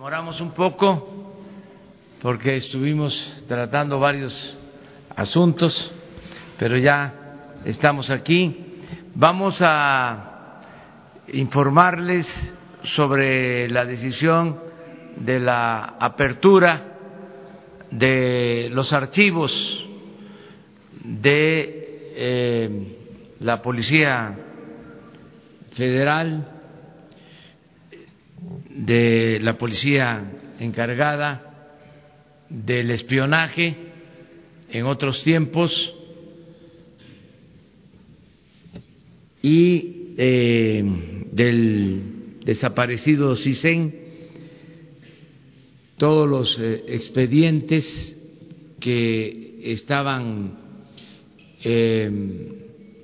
[0.00, 1.34] demoramos un poco
[2.22, 4.58] porque estuvimos tratando varios
[5.14, 5.92] asuntos,
[6.58, 8.78] pero ya estamos aquí.
[9.14, 10.62] Vamos a
[11.34, 12.26] informarles
[12.82, 14.58] sobre la decisión
[15.16, 16.96] de la apertura
[17.90, 19.86] de los archivos
[21.04, 24.34] de eh, la Policía
[25.72, 26.59] Federal,
[28.86, 31.68] de la Policía encargada
[32.48, 33.76] del espionaje
[34.70, 35.94] en otros tiempos
[39.42, 40.84] y eh,
[41.32, 42.02] del
[42.44, 43.94] desaparecido CISEN,
[45.96, 48.18] todos los eh, expedientes
[48.80, 50.58] que estaban
[51.62, 52.10] eh,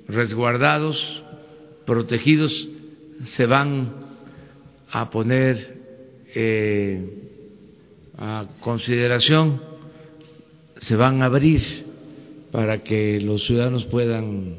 [0.07, 1.23] resguardados,
[1.85, 2.67] protegidos,
[3.23, 4.06] se van
[4.91, 5.77] a poner
[8.17, 9.61] a consideración,
[10.77, 11.61] se van a abrir
[12.51, 14.57] para que los ciudadanos puedan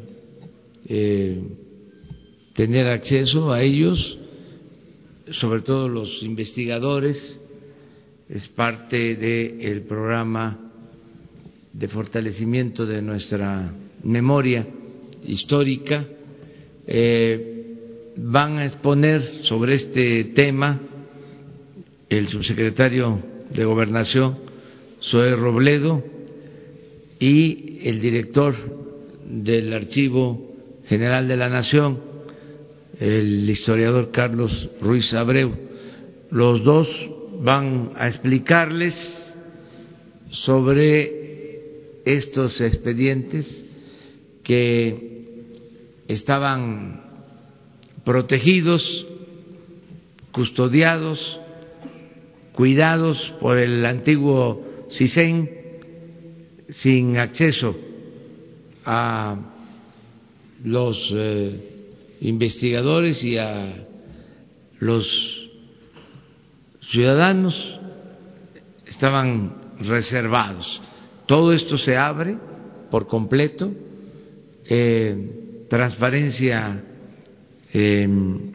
[2.54, 4.18] tener acceso a ellos,
[5.30, 7.40] sobre todo los investigadores,
[8.28, 10.58] es parte del programa
[11.72, 14.66] de fortalecimiento de nuestra memoria
[15.24, 16.06] histórica.
[16.86, 17.57] Eh,
[18.20, 20.80] van a exponer sobre este tema
[22.08, 24.38] el subsecretario de Gobernación,
[25.00, 26.02] Zoe Robledo,
[27.20, 28.54] y el director
[29.24, 32.00] del Archivo General de la Nación,
[32.98, 35.52] el historiador Carlos Ruiz Abreu.
[36.30, 39.34] Los dos van a explicarles
[40.30, 43.64] sobre estos expedientes
[44.42, 45.24] que
[46.08, 47.07] estaban
[48.08, 49.06] protegidos,
[50.32, 51.38] custodiados,
[52.54, 55.50] cuidados por el antiguo CISEN
[56.70, 57.76] sin acceso
[58.86, 59.36] a
[60.64, 63.86] los eh, investigadores y a
[64.78, 65.50] los
[66.90, 67.78] ciudadanos
[68.86, 70.80] estaban reservados.
[71.26, 72.38] Todo esto se abre
[72.90, 73.70] por completo,
[74.64, 76.84] eh, transparencia
[77.72, 78.52] em,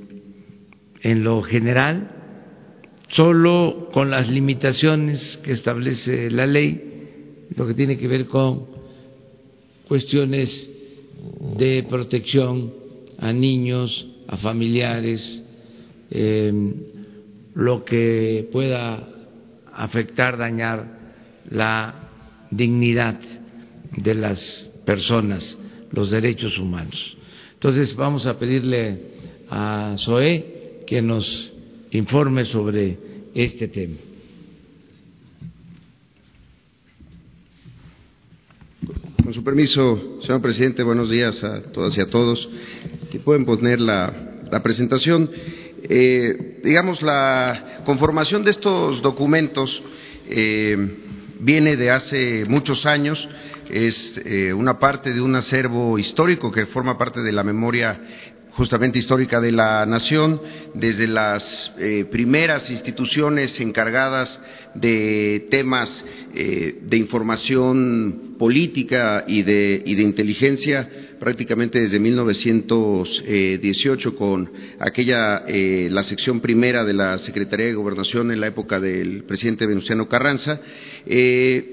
[1.02, 2.10] en lo general,
[3.10, 8.68] solo con las limitaciones que establece la ley, lo que tiene que ver con
[9.88, 10.70] cuestiones
[11.58, 12.74] de protección
[13.20, 15.44] a niños, a familiares,
[16.10, 16.74] em,
[17.54, 19.08] lo que pueda
[19.74, 21.00] afectar, dañar
[21.50, 22.10] la
[22.50, 23.20] dignidad
[23.98, 25.58] de las personas,
[25.92, 27.18] los derechos humanos.
[27.64, 29.00] Entonces vamos a pedirle
[29.50, 31.54] a Zoé que nos
[31.92, 32.98] informe sobre
[33.34, 33.96] este tema.
[39.24, 42.50] Con su permiso, señor presidente, buenos días a todas y a todos.
[43.10, 44.12] Si pueden poner la,
[44.62, 45.32] presentación.
[45.84, 49.82] Eh, digamos, la conformación de estos documentos
[50.28, 50.98] eh,
[51.44, 53.28] viene de hace muchos años,
[53.70, 58.00] es eh, una parte de un acervo histórico que forma parte de la memoria
[58.56, 60.42] justamente histórica de la nación,
[60.76, 64.40] desde las eh, primeras instituciones encargadas
[64.76, 66.06] de temas
[66.36, 70.88] eh, de información política y de, y de, inteligencia,
[71.20, 78.40] prácticamente desde 1918 con aquella, eh, la sección primera de la Secretaría de Gobernación en
[78.40, 80.62] la época del presidente Venustiano Carranza,
[81.06, 81.64] y,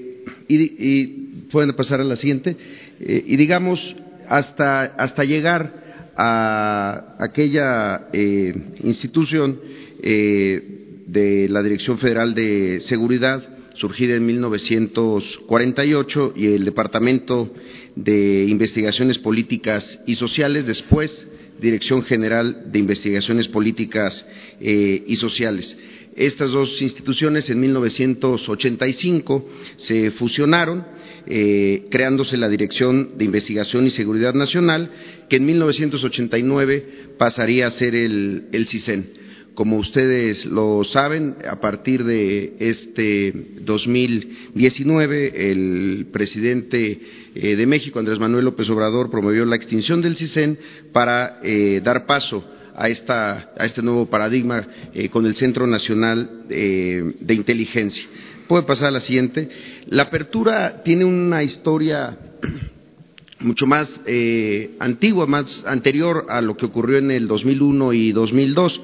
[0.47, 2.55] y, pueden pasar a la siguiente,
[2.99, 3.95] y digamos,
[4.29, 5.80] hasta, hasta llegar
[6.15, 9.59] a aquella eh, institución
[10.01, 13.43] eh, de la Dirección Federal de Seguridad,
[13.75, 17.53] surgida en 1948, y el Departamento
[17.95, 21.27] de Investigaciones Políticas y Sociales, después
[21.59, 24.25] Dirección General de Investigaciones Políticas
[24.59, 25.77] eh, y Sociales.
[26.15, 29.45] Estas dos instituciones en 1985
[29.77, 30.85] se fusionaron,
[31.27, 34.89] eh, creándose la Dirección de Investigación y Seguridad Nacional,
[35.29, 36.85] que en 1989
[37.17, 39.21] pasaría a ser el, el CISEN.
[39.53, 46.99] Como ustedes lo saben, a partir de este 2019, el presidente
[47.35, 50.57] eh, de México, Andrés Manuel López Obrador, promovió la extinción del CISEN
[50.93, 52.45] para eh, dar paso
[52.75, 58.07] a, esta, a este nuevo paradigma eh, con el Centro Nacional eh, de Inteligencia.
[58.51, 59.47] Puede pasar a la siguiente.
[59.87, 62.17] La apertura tiene una historia
[63.39, 68.81] mucho más eh, antigua, más anterior a lo que ocurrió en el 2001 y 2002.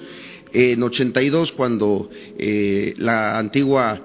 [0.54, 2.10] En 82, cuando
[2.96, 4.00] la antigua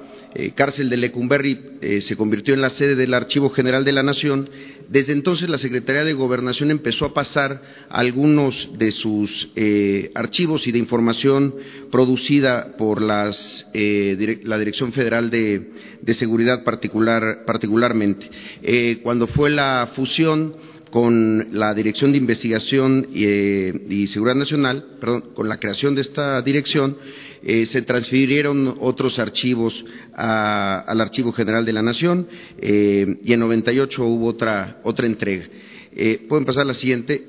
[0.54, 1.58] cárcel de Lecumberri
[2.00, 4.48] se convirtió en la sede del Archivo General de la Nación,
[4.92, 10.72] desde entonces la Secretaría de Gobernación empezó a pasar algunos de sus eh, archivos y
[10.72, 11.54] de información
[11.90, 15.70] producida por las, eh, la Dirección Federal de,
[16.12, 18.30] Seguridad particular, particularmente.
[18.62, 20.56] Eh, cuando fue la fusión
[20.90, 26.98] con la Dirección de Investigación y, Seguridad Nacional, perdón, con la creación de esta dirección,
[27.42, 29.84] eh, se transfirieron otros archivos
[30.14, 32.26] al Archivo General de la Nación
[32.58, 35.46] eh, y en 98 hubo otra, otra entrega.
[35.94, 37.26] Eh, Pueden pasar a la siguiente.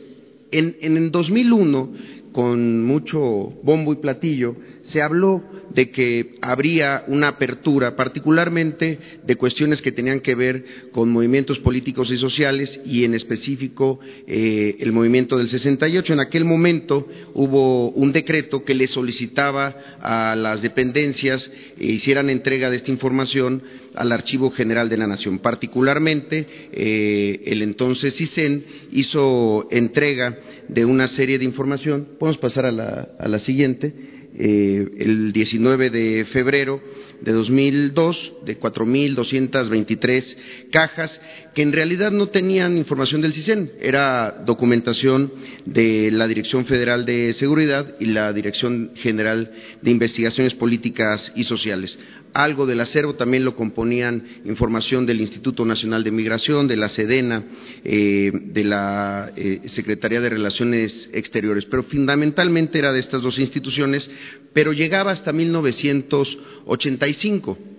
[0.51, 1.94] En, en el 2001
[2.31, 3.19] con mucho
[3.63, 5.44] bombo y platillo, se habló
[5.74, 12.12] de que habría una apertura, particularmente de cuestiones que tenían que ver con movimientos políticos
[12.12, 16.14] y sociales y en específico eh, el movimiento del 68.
[16.14, 22.70] En aquel momento hubo un decreto que le solicitaba a las dependencias e hicieran entrega
[22.70, 23.64] de esta información
[23.96, 25.40] al Archivo General de la Nación.
[25.40, 30.38] Particularmente, eh, el entonces CISEN hizo entrega
[30.68, 32.08] de una serie de información.
[32.20, 34.12] Podemos pasar a la, a la siguiente.
[34.35, 36.81] Eh, el 19 de febrero
[37.21, 40.38] de 2002 de 4.223
[40.71, 41.21] cajas
[41.53, 45.31] que en realidad no tenían información del CISEN, era documentación
[45.65, 49.51] de la Dirección Federal de Seguridad y la Dirección General
[49.83, 52.00] de Investigaciones Políticas y Sociales.
[52.33, 57.44] Algo del acervo también lo componían información del Instituto Nacional de Migración, de la SEDENA,
[57.83, 64.09] eh, de la eh, Secretaría de Relaciones Exteriores, pero fundamentalmente era de estas dos instituciones,
[64.51, 67.73] pero llegaba hasta 1985.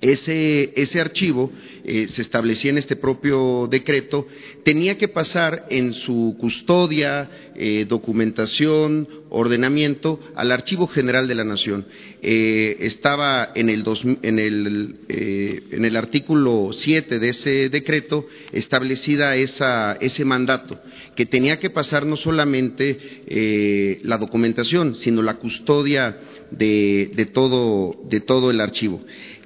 [0.00, 1.52] Ese, archivo
[1.84, 4.26] eh, se establecía en este propio decreto,
[4.64, 11.86] tenía que pasar en su custodia, eh, documentación, ordenamiento al Archivo General de la Nación.
[12.22, 13.84] Eh, estaba en el,
[14.22, 20.80] en, el, en el, artículo 7 de ese decreto establecida esa, ese mandato,
[21.14, 26.16] que tenía que pasar no solamente la documentación, sino la custodia
[26.50, 29.00] de, de, todo, de todo el archivo.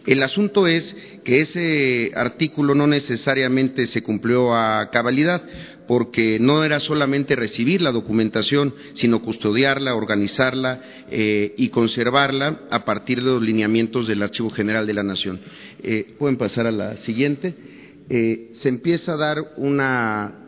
[0.06, 5.42] El asunto es que ese artículo no necesariamente se cumplió a cabalidad,
[5.86, 10.80] porque no era solamente recibir la documentación, sino custodiarla, organizarla
[11.10, 15.40] eh, y conservarla a partir de los lineamientos del Archivo General de la Nación.
[15.82, 17.54] Eh, pueden pasar a la siguiente.
[18.08, 20.40] Eh, se empieza a dar una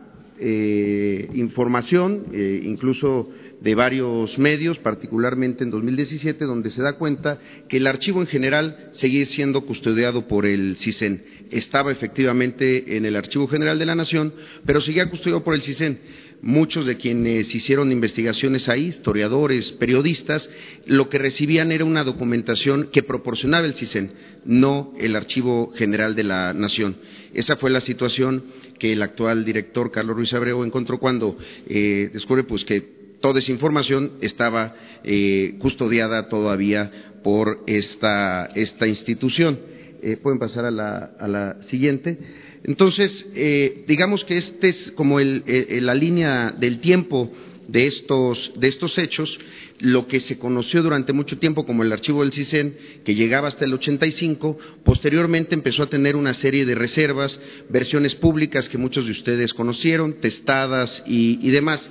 [1.33, 3.31] información, incluso
[3.67, 7.37] de varios medios, particularmente en 2017, donde se da cuenta
[7.67, 11.21] que el archivo en general seguía siendo custodiado por el CISEN.
[11.51, 14.33] Estaba efectivamente en el Archivo General de la Nación,
[14.65, 15.99] pero seguía custodiado por el CISEN.
[16.41, 20.49] Muchos de quienes hicieron investigaciones ahí, historiadores, periodistas,
[20.85, 24.13] lo que recibían era una documentación que proporcionaba el CISEN,
[24.45, 26.95] no el Archivo General de la Nación.
[27.33, 28.45] Esa fue la situación
[28.79, 31.37] que el actual director Carlos Ruiz Abreu encontró cuando
[31.67, 38.49] eh, descubre pues, que toda esa información estaba eh, custodiada todavía por esta,
[38.87, 39.59] institución.
[40.01, 42.19] Eh, pueden pasar a la, siguiente.
[42.63, 47.31] Entonces, eh, digamos que esta es como la línea del tiempo
[47.67, 49.39] de estos, de estos hechos,
[49.79, 53.65] lo que se conoció durante mucho tiempo como el archivo del CISEN, que llegaba hasta
[53.65, 59.11] el 85, posteriormente empezó a tener una serie de reservas, versiones públicas que muchos de
[59.11, 61.89] ustedes conocieron, testadas y demás.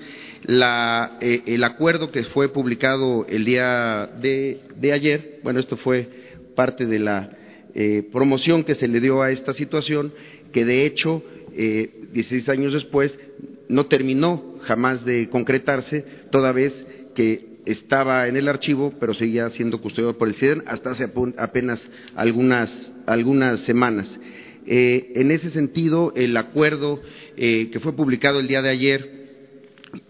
[0.49, 6.09] Eh, el acuerdo que fue publicado el día de, ayer, bueno, esto fue
[6.55, 7.31] parte de la
[7.75, 10.13] eh, promoción que se le dio a esta situación,
[10.53, 11.23] que de hecho,
[11.55, 13.19] eh, 16 años después,
[13.69, 19.81] no terminó jamás de concretarse, toda vez que estaba en el archivo, pero seguía siendo
[19.81, 24.09] custodiado por el CIDEN hasta hace apenas algunas, algunas semanas.
[24.69, 27.01] Eh, en ese sentido, el acuerdo
[27.37, 29.16] que fue publicado el día de ayer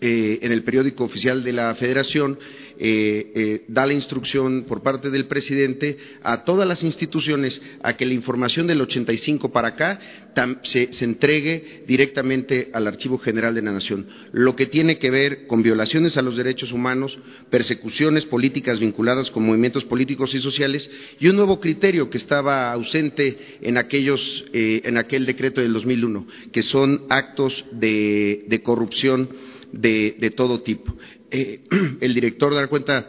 [0.00, 2.38] eh, en el periódico oficial de la Federación
[2.78, 8.04] eh, eh, da la instrucción por parte del presidente a todas las instituciones a que
[8.04, 9.98] la información del 85 para acá
[10.62, 15.62] se, entregue directamente al Archivo General de la Nación, lo que tiene que ver con
[15.62, 17.18] violaciones a los derechos humanos,
[17.48, 23.58] persecuciones políticas vinculadas con movimientos políticos y sociales y un nuevo criterio que estaba ausente
[23.62, 29.30] en, aquellos, en aquel decreto del 2001, que son actos de corrupción
[29.72, 30.94] de, todo tipo.
[31.30, 31.60] Eh,
[32.00, 33.08] el director dar cuenta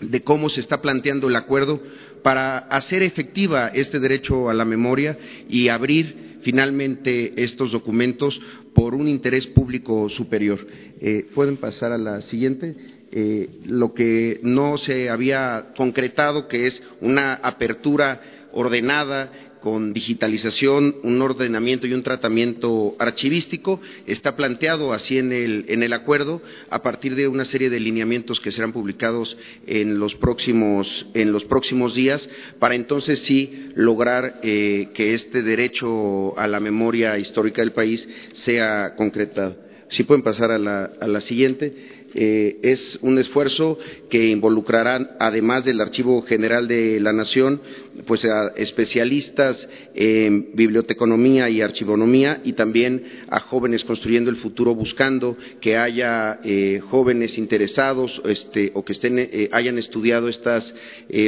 [0.00, 1.80] de cómo se está planteando el acuerdo,
[2.22, 8.40] para hacer efectiva este derecho a la memoria y abrir finalmente estos documentos
[8.74, 10.66] por un interés público superior.
[11.00, 12.76] Eh, Pueden pasar a la siguiente.
[13.10, 21.22] Eh, lo que no se había concretado, que es una apertura ordenada con digitalización, un
[21.22, 23.80] ordenamiento y un tratamiento archivístico.
[24.06, 28.40] Está planteado así en el, en el acuerdo a partir de una serie de lineamientos
[28.40, 32.28] que serán publicados en los próximos, en los próximos días
[32.58, 38.94] para entonces sí lograr eh, que este derecho a la memoria histórica del país sea
[38.96, 39.56] concretado.
[39.88, 41.93] Si pueden pasar a la, a la siguiente.
[42.14, 43.78] Eh, es un esfuerzo
[44.08, 47.60] que involucrará, además del Archivo General de la Nación,
[48.06, 55.36] pues a especialistas en biblioteconomía y archivonomía y también a jóvenes construyendo el futuro buscando
[55.60, 60.74] que haya eh, jóvenes interesados este, o que estén, eh, hayan estudiado estas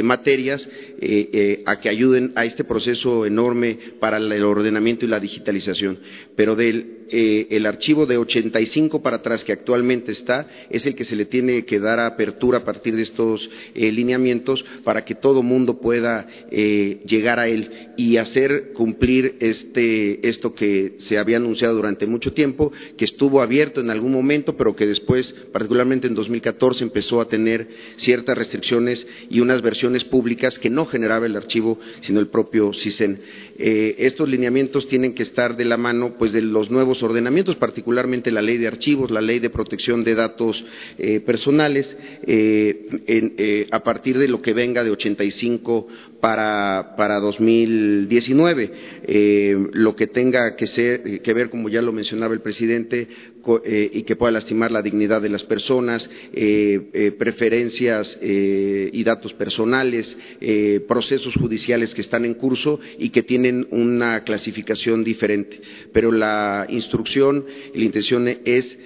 [0.03, 0.67] materias
[1.65, 5.99] a que ayuden a este proceso enorme para el ordenamiento y la digitalización.
[6.35, 11.15] Pero del el archivo de 85 para atrás que actualmente está es el que se
[11.15, 15.79] le tiene que dar apertura a partir de estos eh, lineamientos para que todo mundo
[15.79, 22.05] pueda eh, llegar a él y hacer cumplir este, esto que se había anunciado durante
[22.05, 27.21] mucho tiempo, que estuvo abierto en algún momento, pero que después, particularmente en 2014, empezó
[27.21, 32.27] a tener ciertas restricciones y unas versiones públicas que no generaba el archivo, sino el
[32.27, 33.19] propio CISEN.
[33.57, 38.31] Eh, estos lineamientos tienen que estar de la mano pues, de los nuevos ordenamientos, particularmente
[38.31, 40.63] la ley de archivos, la ley de protección de datos
[40.97, 45.87] eh, personales eh, eh, a partir de lo que venga de 85
[46.19, 48.71] para, para 2019.
[49.73, 53.07] lo que tenga que, ser, que ver, como ya lo mencionaba el presidente,
[53.65, 56.09] y que pueda lastimar la dignidad de las personas,
[57.17, 60.17] preferencias y datos personales,
[60.87, 65.61] procesos judiciales que están en curso y que tienen una clasificación diferente.
[65.93, 68.77] Pero la instrucción la intención es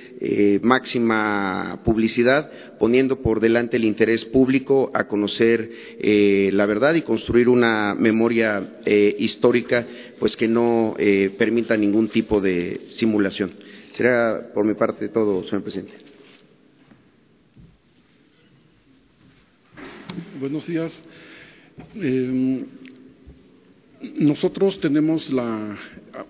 [0.61, 7.49] máxima publicidad, poniendo por delante el interés público a conocer eh, la verdad y construir
[7.49, 9.85] una memoria eh, histórica,
[10.19, 13.51] pues que no eh, permita ningún tipo de simulación.
[14.01, 15.93] Será por mi parte todo, señor presidente.
[20.39, 21.05] Buenos días.
[21.93, 22.65] Em,
[24.17, 25.77] nosotros tenemos la,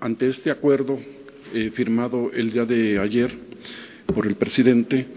[0.02, 1.00] ante este acuerdo
[1.72, 3.32] firmado el día de ayer,
[4.14, 5.08] por el presidente,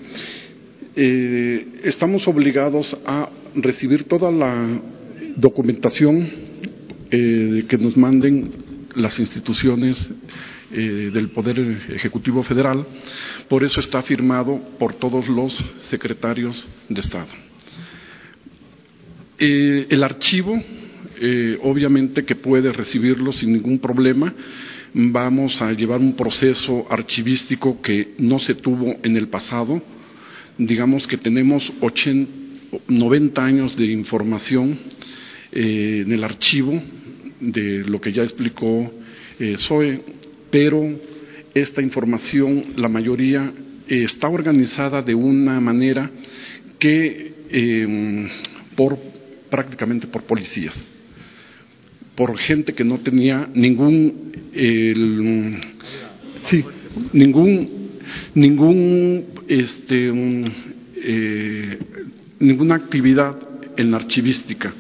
[0.95, 4.81] eh, estamos obligados a recibir toda la
[5.35, 6.31] documentación
[7.11, 8.53] eh, que nos manden
[8.95, 10.15] las instituciones
[10.75, 11.59] eh, del Poder
[11.91, 12.85] Ejecutivo Federal.
[13.49, 17.29] Por eso está firmado por todos los secretarios de Estado.
[19.39, 20.61] el archivo,
[21.63, 24.35] obviamente que puede recibirlo sin ningún problema
[24.95, 29.83] vamos a llevar un proceso archivístico que no se tuvo en el pasado.
[30.57, 31.73] Digamos que tenemos
[32.87, 34.79] 90 años de información
[35.51, 36.81] eh, en el archivo
[37.41, 38.93] de lo que ya explicó
[39.41, 39.57] eh,
[40.55, 40.89] pero
[41.53, 43.53] esta información, la mayoría,
[43.89, 46.09] eh, está organizada de una manera
[46.79, 47.33] que
[48.77, 48.97] por
[49.51, 50.79] prácticamente por policías
[52.15, 54.33] por gente que no tenía ningún,
[56.45, 56.65] sí,
[57.13, 57.71] ningún,
[58.35, 60.13] ningún, este,
[61.03, 61.79] eh,
[62.39, 63.37] ninguna actividad
[63.77, 64.73] en archivística.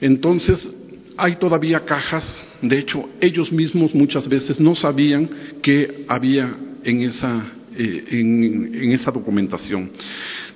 [0.00, 0.68] Entonces,
[1.16, 5.28] hay todavía cajas, de hecho, ellos mismos muchas veces no sabían
[5.62, 9.90] que había en esa, eh, en esa documentación.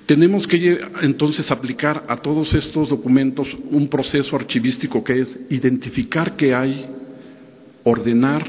[0.05, 6.53] Tenemos que entonces aplicar a todos estos documentos un proceso archivístico que es identificar qué
[6.55, 6.87] hay,
[7.83, 8.45] ordenar,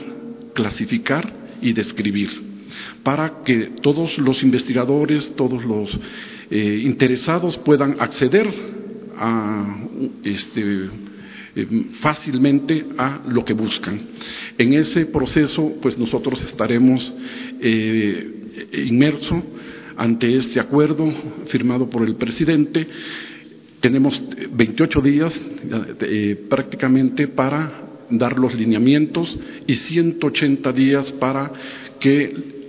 [0.54, 2.30] clasificar y describir,
[3.02, 5.90] para que todos los investigadores, todos los
[6.50, 8.48] eh, interesados puedan acceder
[9.16, 9.84] a,
[10.24, 10.88] este,
[12.00, 14.00] fácilmente a lo que buscan.
[14.56, 17.12] En ese proceso, pues nosotros estaremos
[17.60, 18.40] eh,
[18.86, 19.42] inmersos
[19.96, 21.10] ante este acuerdo
[21.46, 22.86] firmado por el presidente.
[23.80, 25.50] Tenemos 28 días
[26.00, 31.52] eh, prácticamente para dar los lineamientos y 180 días para
[31.98, 32.59] que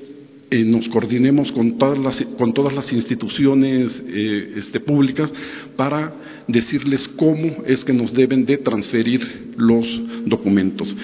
[0.52, 5.32] eh, nos coordinemos con todas las, con todas las instituciones eh, este, públicas
[5.76, 6.14] para
[6.48, 9.88] decirles cómo es que nos deben de transferir los
[10.26, 10.96] documentos.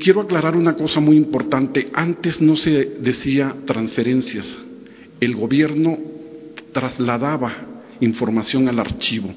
[0.00, 1.88] quiero aclarar una cosa muy importante.
[1.92, 2.70] Antes no se
[3.00, 4.46] decía transferencias,
[5.20, 5.98] el gobierno
[6.72, 7.52] trasladaba
[8.00, 9.34] información al archivo.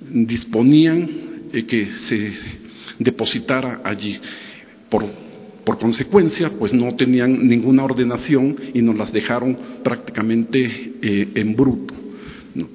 [0.00, 1.08] disponían
[1.52, 2.32] eh, que se
[2.98, 4.18] depositara allí.
[4.88, 5.04] Por,
[5.64, 11.94] por, consecuencia, pues no tenían ninguna ordenación y nos las dejaron prácticamente eh, en bruto.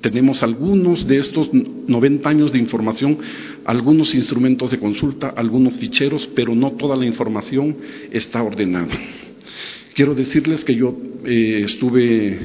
[0.02, 3.20] Tenemos algunos de estos 90 años de información,
[3.64, 7.78] algunos instrumentos de consulta, algunos ficheros, pero no toda la información
[8.12, 8.94] está ordenada.
[9.94, 12.40] Quiero decirles que yo eh, estuve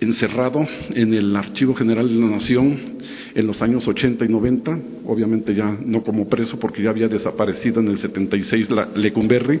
[0.00, 2.96] encerrado en el Archivo General de la Nación
[3.34, 7.80] en los años 80 y 90, obviamente ya no como preso porque ya había desaparecido
[7.80, 9.60] en el 76 la Lecumberri,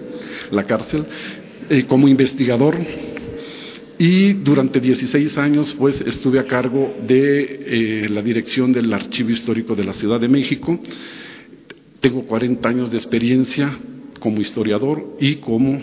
[0.50, 1.04] la cárcel,
[1.68, 2.76] eh, como investigador
[3.98, 9.74] y durante 16 años pues estuve a cargo de eh, la dirección del Archivo Histórico
[9.74, 10.78] de la Ciudad de México.
[12.00, 13.70] Tengo 40 años de experiencia
[14.20, 15.78] como historiador y como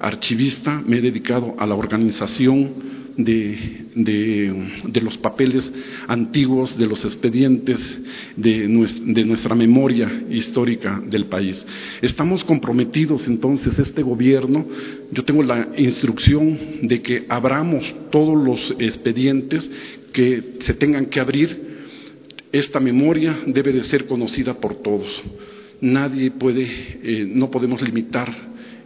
[0.00, 0.82] archivista.
[0.86, 5.70] Me he dedicado a la organización de, los papeles
[6.06, 8.00] antiguos, de los expedientes,
[8.36, 11.66] de nuestra, memoria histórica del país.
[12.00, 14.64] Estamos comprometidos entonces, este gobierno,
[15.10, 19.68] yo tengo la instrucción de que abramos todos los expedientes
[20.12, 21.68] que se tengan que abrir.
[22.50, 25.06] Esta memoria debe de ser conocida por todos.
[25.80, 26.62] Nadie puede,
[27.02, 28.34] eh, no podemos limitar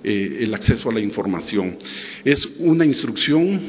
[0.03, 1.77] eh, el acceso a la información.
[2.25, 3.61] Es una instrucción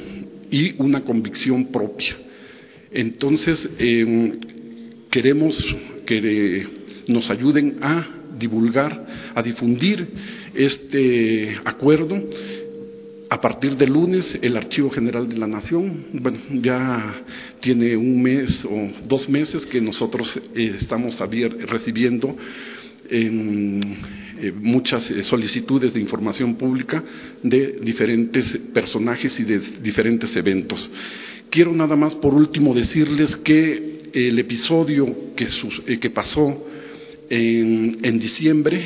[0.53, 2.15] y una convicción propia.
[2.91, 4.33] Entonces, em,
[5.09, 5.57] queremos
[6.05, 6.67] que
[7.07, 8.07] nos ayuden a
[8.37, 10.07] divulgar, a difundir
[10.53, 12.15] este acuerdo.
[13.31, 17.23] A partir de lunes, el Archivo General de la Nación, bueno, ya
[17.59, 21.17] tiene un mes o dos meses que nosotros eh, estamos
[21.67, 22.37] recibiendo
[23.09, 27.01] en eh, muchas eh, solicitudes de información pública
[27.41, 30.91] de diferentes personajes y de diferentes eventos.
[31.49, 36.67] Quiero nada más por último decirles que el episodio que, eh, pasó
[37.29, 38.83] en, diciembre,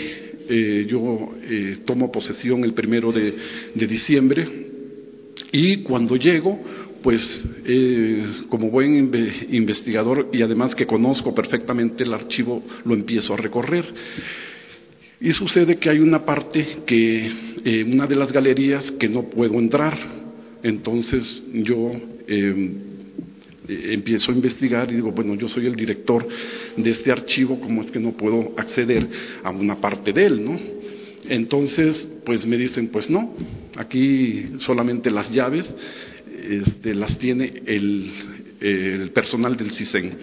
[0.88, 1.34] yo
[1.86, 4.46] tomo posesión el primero de diciembre
[5.52, 6.62] y cuando llego,
[7.02, 7.44] pues
[8.48, 9.12] como buen
[9.50, 13.86] investigador y además que conozco perfectamente el archivo, lo empiezo a recorrer.
[15.20, 17.28] Y sucede que hay una parte que,
[17.66, 19.98] eh, una de las galerías que no puedo entrar.
[20.62, 21.92] Entonces yo
[22.28, 22.76] em,
[23.68, 26.28] eh, empiezo a investigar y digo, bueno, yo soy el director
[26.76, 29.08] de este archivo, ¿cómo es que no puedo acceder
[29.44, 30.56] a una parte de él, no?
[31.30, 33.36] Entonces, pues me dicen, pues no,
[33.76, 35.74] aquí solamente las llaves
[36.48, 38.12] este, las tiene el,
[38.62, 40.18] el personal del CISEN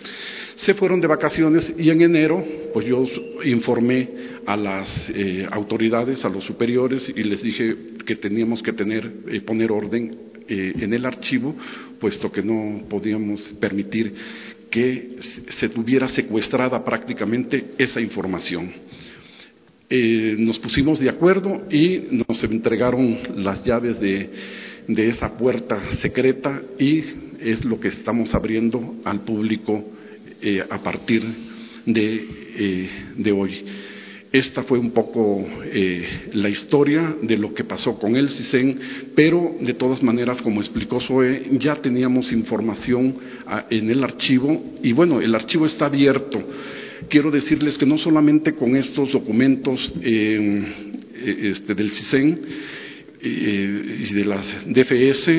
[0.65, 3.05] se fueron de vacaciones y en enero pues yo
[3.45, 4.09] informé
[4.47, 9.43] a las eh, autoridades, a los superiores y les dije que teníamos que tener, eh,
[9.43, 10.17] poner orden
[10.49, 11.55] eh, en el archivo,
[12.01, 14.15] puesto que no podíamos permitir
[14.71, 18.73] que se tuviera secuestrada prácticamente esa información.
[20.39, 24.31] nos pusimos de acuerdo y nos entregaron las llaves de,
[24.89, 27.05] de esa puerta secreta y
[27.41, 29.85] es lo que estamos abriendo al público
[30.41, 31.23] eh, a partir
[31.87, 33.65] eh, de, hoy.
[34.33, 38.79] Esta fue un poco eh, la historia de lo que pasó con el CISEN,
[39.15, 43.17] pero de todas maneras, como explicó Zoe, ya teníamos información
[43.47, 46.43] ah, en el archivo y bueno, el archivo está abierto.
[47.09, 52.41] Quiero decirles que no solamente con estos documentos este, del CISEN,
[53.25, 55.31] y de las DFS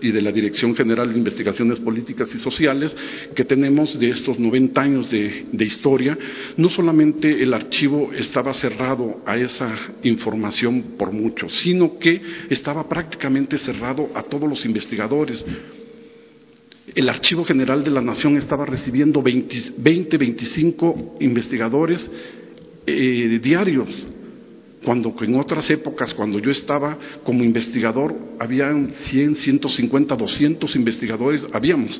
[0.00, 2.96] y de la Dirección General de Investigaciones Políticas y Sociales
[3.34, 6.16] que tenemos de estos 90 años de, historia,
[6.56, 12.20] no solamente el archivo estaba cerrado a esa información por mucho, sino que
[12.50, 15.44] estaba prácticamente cerrado a todos los investigadores.
[16.94, 22.10] El Archivo General de la Nación estaba recibiendo 20, 25 investigadores
[22.86, 23.88] eh, diarios
[24.84, 31.96] cuando en otras épocas, cuando yo estaba como investigador, habían 100, 150, 200 investigadores, habíamos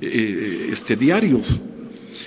[0.00, 1.46] eh, eh, este, diarios.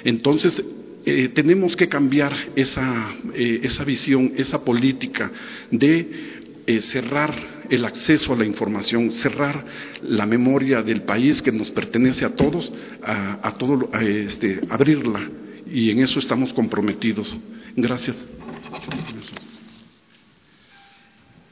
[0.04, 0.64] Entonces,
[1.06, 5.32] eh, tenemos que cambiar esa, esa visión, esa política
[5.72, 6.40] de
[6.82, 7.34] cerrar
[7.70, 9.66] el acceso a la información, cerrar
[10.04, 12.72] la memoria del país que nos pertenece a todos,
[13.02, 15.28] a, todo, este, abrirla.
[15.70, 17.36] Y en eso estamos comprometidos.
[17.76, 18.26] Gracias.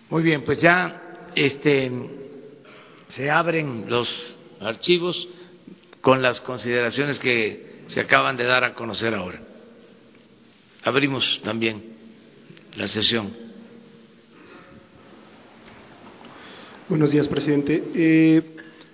[0.09, 1.91] Muy bien, pues ya este,
[3.09, 5.29] se abren los archivos
[6.01, 9.39] con las consideraciones que se acaban de dar a conocer ahora.
[10.83, 11.93] Abrimos también
[12.75, 13.31] la sesión.
[16.87, 17.83] Buenos días, presidente.
[17.93, 18.41] Eh,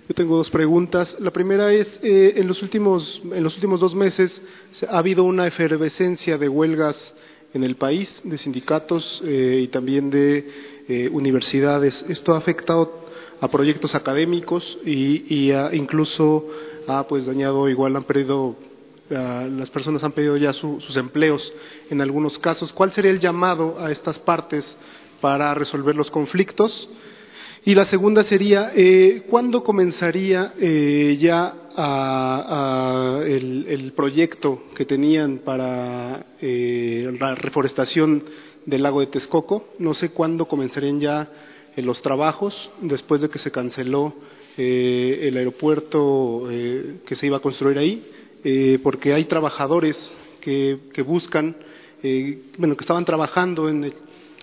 [0.08, 1.16] Yo tengo dos preguntas.
[1.18, 4.42] La primera es, eh, en, los últimos, en los últimos dos meses
[4.86, 7.14] ha habido una efervescencia de huelgas
[7.54, 12.04] en el país, de sindicatos eh, y también de eh, universidades.
[12.08, 13.06] Esto ha afectado
[13.40, 16.46] a proyectos académicos y, incluso
[16.86, 18.56] ha pues dañado, igual han perdido,
[19.08, 21.52] las personas han perdido ya sus empleos
[21.90, 22.72] en algunos casos.
[22.72, 24.76] ¿Cuál sería el llamado a estas partes
[25.20, 26.88] para resolver los conflictos?
[27.66, 31.52] Y la segunda sería, eh, ¿cuándo comenzaría eh, ya
[33.26, 38.22] el, proyecto que tenían para eh, la reforestación
[38.66, 39.68] del lago de Texcoco?
[39.78, 41.30] No sé cuándo comenzarían ya
[41.76, 44.14] los trabajos después de que se canceló
[44.56, 46.48] el aeropuerto
[47.04, 51.56] que se iba a construir ahí, porque hay trabajadores que, buscan,
[52.58, 53.92] bueno, que estaban trabajando en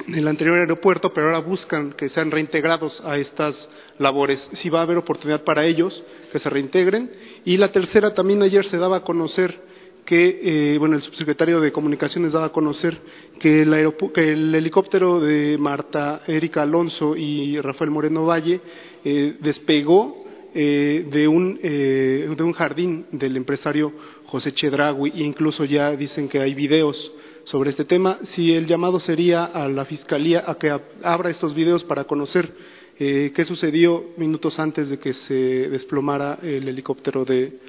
[0.08, 4.50] el anterior aeropuerto, pero ahora buscan que sean reintegrados a estas labores.
[4.54, 7.12] Si va a haber oportunidad para ellos que se reintegren.
[7.46, 9.73] Y la tercera, también ayer se daba a conocer
[10.06, 12.98] que, eh, bueno, el subsecretario de Comunicaciones daba a conocer
[13.40, 18.62] que el, que el helicóptero de Marta Erika Alonso y Rafael Moreno Valle
[19.04, 23.94] eh, despegó eh, de, un, de un jardín del empresario
[24.26, 25.12] José Chedragui.
[25.16, 27.12] E incluso ya dicen que hay videos
[27.44, 30.72] sobre este tema, si el llamado sería a la Fiscalía a que
[31.04, 32.54] abra estos videos para conocer
[33.00, 35.34] eh, qué sucedió minutos antes de que se
[35.70, 37.60] desplomara el helicóptero de,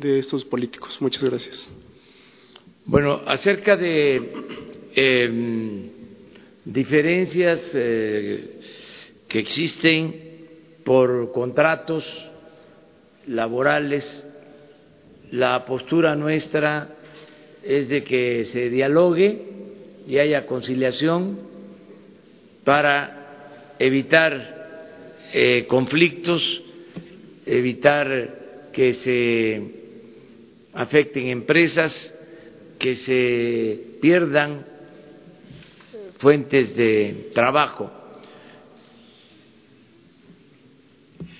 [0.00, 1.00] estos políticos.
[1.00, 1.70] Muchas gracias.
[2.86, 4.20] Bueno, acerca de
[4.94, 5.90] em,
[6.64, 8.60] diferencias eh,
[9.28, 10.14] que existen
[10.84, 12.30] por contratos
[13.26, 14.24] laborales,
[15.30, 16.94] la postura nuestra
[17.62, 19.42] es de que se dialogue
[20.06, 21.38] y haya conciliación
[22.64, 26.62] para evitar eh, conflictos,
[27.46, 29.83] evitar que se
[30.74, 32.14] afecten empresas,
[32.78, 34.66] que se pierdan
[36.18, 37.90] fuentes de trabajo.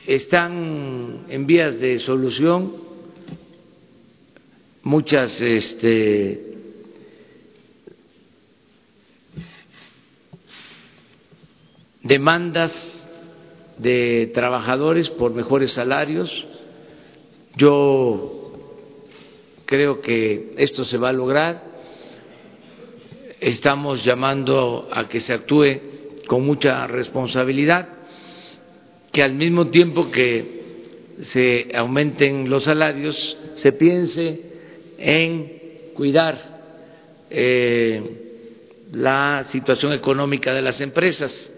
[0.07, 2.85] Están en vías de solución
[4.83, 6.55] muchas este,
[12.03, 13.09] demandas
[13.79, 16.47] de trabajadores por mejores salarios.
[17.57, 18.44] Yo
[19.75, 21.65] creo que esto se va a lograr.
[23.41, 25.81] Estamos llamando a que se actúe
[26.29, 27.89] con mucha responsabilidad,
[29.11, 30.63] que al mismo tiempo que
[31.23, 34.41] se aumenten los salarios, se piense
[34.97, 36.39] en cuidar
[37.31, 38.01] eh,
[38.93, 41.53] la situación económica de las empresas,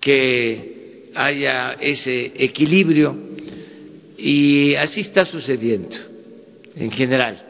[0.00, 3.16] que haya ese equilibrio
[4.22, 5.96] y así está sucediendo
[6.76, 7.42] en general.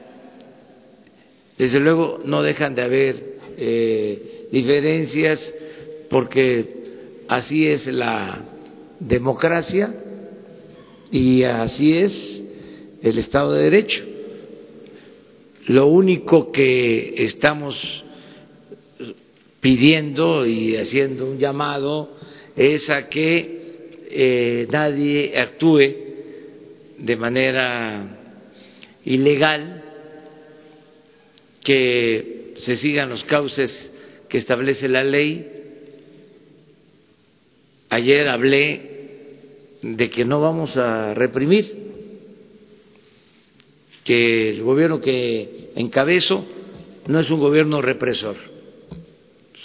[1.58, 5.52] Desde luego no dejan de haber eh, diferencias
[6.08, 8.44] porque así es la
[9.00, 9.94] democracia
[11.10, 12.44] y así es
[13.02, 14.04] el Estado de Derecho.
[15.66, 18.04] Lo único que estamos
[19.60, 22.10] pidiendo y haciendo un llamado
[22.56, 26.09] es a que eh, nadie actúe
[27.00, 28.18] de manera
[29.04, 29.84] ilegal,
[31.64, 33.92] que se sigan los cauces
[34.28, 35.46] que establece la ley.
[37.88, 41.90] Ayer hablé de que no vamos a reprimir
[44.04, 46.44] que el gobierno que encabezo
[47.06, 48.36] no es un gobierno represor,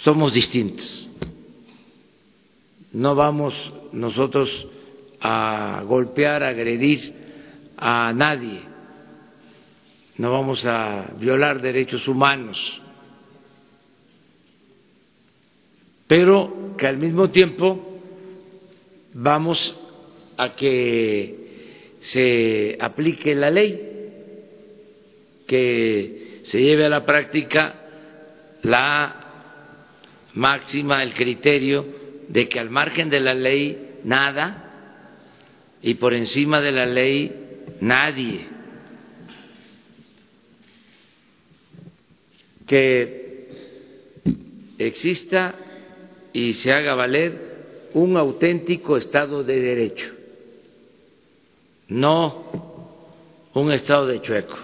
[0.02, 1.08] somos distintos.
[2.92, 4.68] No vamos nosotros
[5.20, 7.15] a golpear, a agredir
[7.76, 8.62] a nadie,
[10.18, 12.80] no vamos a violar derechos humanos,
[16.06, 18.00] pero que al mismo tiempo
[19.14, 19.76] vamos
[20.36, 23.80] a que se aplique la ley
[25.46, 27.86] que se lleve a la práctica
[28.62, 29.26] la
[30.34, 31.86] máxima, el criterio
[32.28, 34.62] de que al margen de la ley nada
[35.82, 37.45] y por encima de la ley
[37.80, 38.46] nadie.
[42.66, 43.48] Que
[44.78, 45.54] exista
[46.32, 47.56] y se haga valer
[47.94, 50.12] un auténtico Estado de Derecho,
[51.88, 54.58] no un Estado de chueco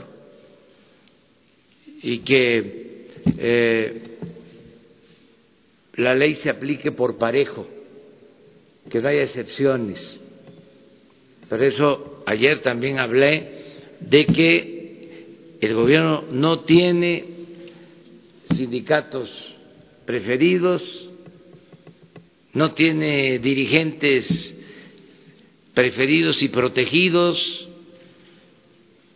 [2.02, 3.06] y que
[3.38, 4.02] eh,
[5.94, 7.66] la ley se aplique por parejo,
[8.90, 10.20] que no haya excepciones
[11.48, 13.62] Por eso ayer también hablé
[14.00, 17.24] de que el gobierno no tiene
[18.46, 19.56] sindicatos
[20.04, 21.08] preferidos,
[22.52, 24.54] no tiene dirigentes
[25.74, 27.68] preferidos y protegidos,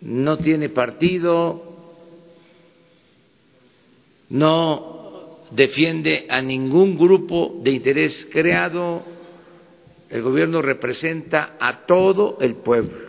[0.01, 1.63] no tiene partido,
[4.31, 9.03] no defiende a ningún grupo de interés creado,
[10.11, 13.07] el gobierno representa a todo el pueblo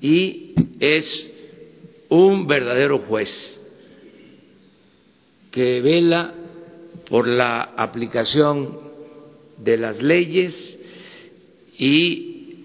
[0.00, 1.32] y es
[2.08, 3.60] un verdadero juez
[5.50, 6.34] que vela
[7.08, 8.78] por la aplicación
[9.58, 10.78] de las leyes
[11.78, 12.64] y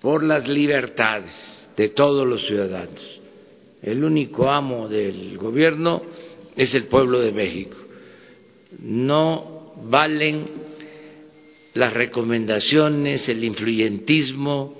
[0.00, 3.20] por las libertades de todos los ciudadanos.
[3.82, 6.02] El único amo del gobierno
[6.56, 7.76] es el pueblo de México.
[8.78, 10.63] No valen
[11.74, 14.76] las recomendaciones, el influyentismo,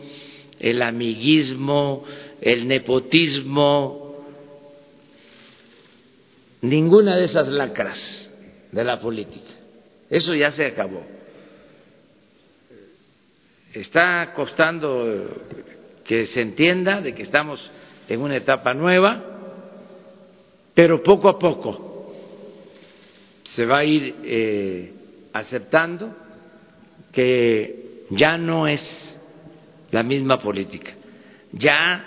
[0.60, 2.04] el amiguismo,
[2.40, 4.24] el nepotismo,
[6.62, 8.30] ninguna de esas lacras
[8.70, 9.50] de la política.
[10.08, 11.04] Eso ya se acabó.
[13.72, 15.28] Está costando
[16.04, 17.70] que se entienda de que estamos
[18.08, 19.22] en una etapa nueva,
[20.74, 22.14] pero poco a poco
[23.42, 24.92] se va a ir eh,
[25.32, 26.23] aceptando
[27.14, 29.18] que ya no es
[29.90, 30.92] la misma política,
[31.52, 32.04] ya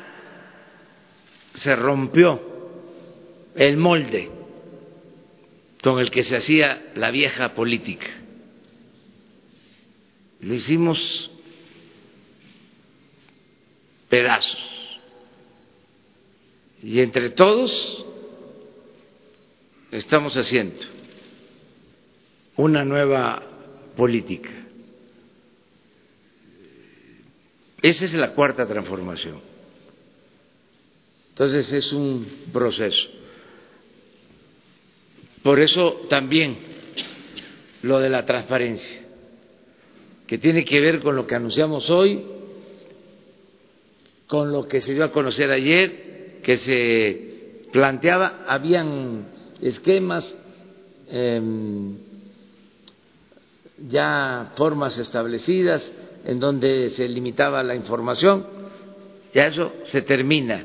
[1.54, 2.42] se rompió
[3.56, 4.30] el molde
[5.82, 8.08] con el que se hacía la vieja política.
[10.42, 11.32] Lo hicimos
[14.10, 15.00] pedazos.
[16.84, 18.06] Y entre todos
[19.92, 20.86] estamos haciendo
[22.56, 23.42] una nueva
[23.96, 24.67] política.
[27.88, 29.40] Esa es la cuarta transformación.
[31.30, 33.08] Entonces es un proceso.
[35.42, 36.58] Por eso también
[37.84, 39.00] lo de la transparencia,
[40.28, 42.26] que tiene que ver con lo que anunciamos hoy
[44.28, 49.30] con lo que se dio a conocer ayer, que se planteaba, habían
[49.62, 50.38] esquemas,
[51.08, 51.96] em,
[53.88, 55.90] ya formas establecidas
[56.28, 58.46] en donde se limitaba la información,
[59.34, 60.62] ya eso se termina.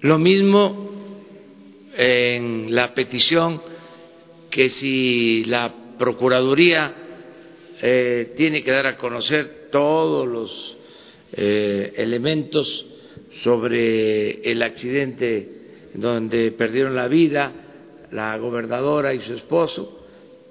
[0.00, 0.90] Lo mismo
[1.96, 3.62] en la petición
[4.50, 6.94] que si la Procuraduría
[7.80, 10.76] eh, tiene que dar a conocer todos los
[11.32, 12.84] eh, elementos
[13.30, 15.48] sobre el accidente
[15.94, 17.52] donde perdieron la vida
[18.10, 20.04] la gobernadora y su esposo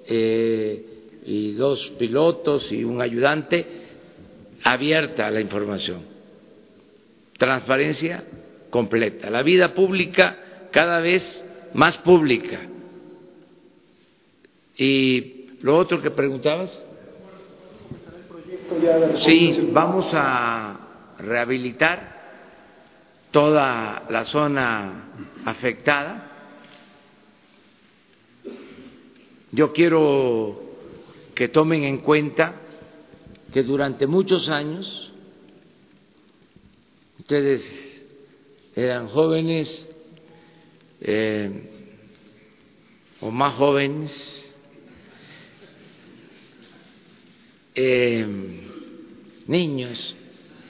[0.08, 0.91] eh,
[1.24, 3.66] y dos pilotos y un ayudante,
[4.64, 6.02] abierta la información,
[7.38, 8.24] transparencia
[8.70, 12.60] completa, la vida pública cada vez más pública.
[14.76, 16.82] Y lo otro que preguntabas.
[19.16, 20.78] Sí, vamos a
[21.18, 22.12] rehabilitar
[23.30, 25.04] toda la zona
[25.44, 26.30] afectada.
[29.52, 30.71] Yo quiero
[31.42, 32.54] que tomen en cuenta
[33.52, 35.12] que durante muchos años
[37.18, 38.04] ustedes
[38.76, 39.90] eran jóvenes
[41.00, 41.50] eh,
[43.20, 44.54] o más jóvenes,
[47.74, 48.24] eh,
[49.48, 50.14] niños,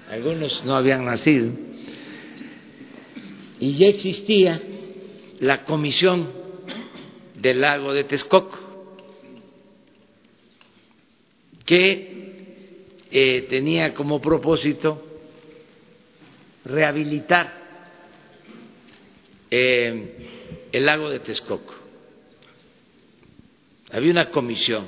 [0.08, 1.52] algunos no habían nacido,
[3.60, 4.58] y ya existía
[5.38, 6.30] la comisión
[7.34, 8.71] del lago de Texcoco,
[11.64, 15.02] que eh, tenía como propósito
[16.64, 17.52] rehabilitar
[19.50, 21.74] eh, el lago de Texcoco.
[23.90, 24.86] Había una comisión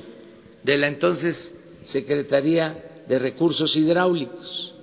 [0.63, 4.73] de la entonces Secretaría de Recursos Hidráulicos.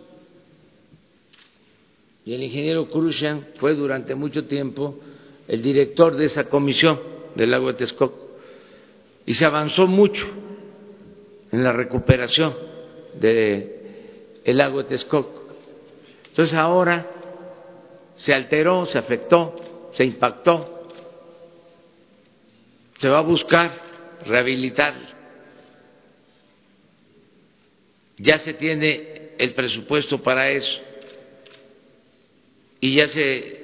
[2.25, 5.01] Y el ingeniero Cruzan fue durante mucho tiempo
[5.49, 7.01] el director de esa comisión
[7.35, 8.39] del lago de Texcoco.
[9.27, 10.25] Y se avanzó mucho
[11.53, 12.55] en la recuperación
[13.15, 13.79] del
[14.45, 15.47] el lago de Texcoco.
[16.27, 17.07] Entonces ahora
[18.17, 20.89] se alteró, se afectó, se impactó,
[22.99, 23.71] se va a buscar
[24.25, 25.13] rehabilitar
[28.23, 30.81] ya se tiene el presupuesto para eso
[32.81, 33.63] y ya se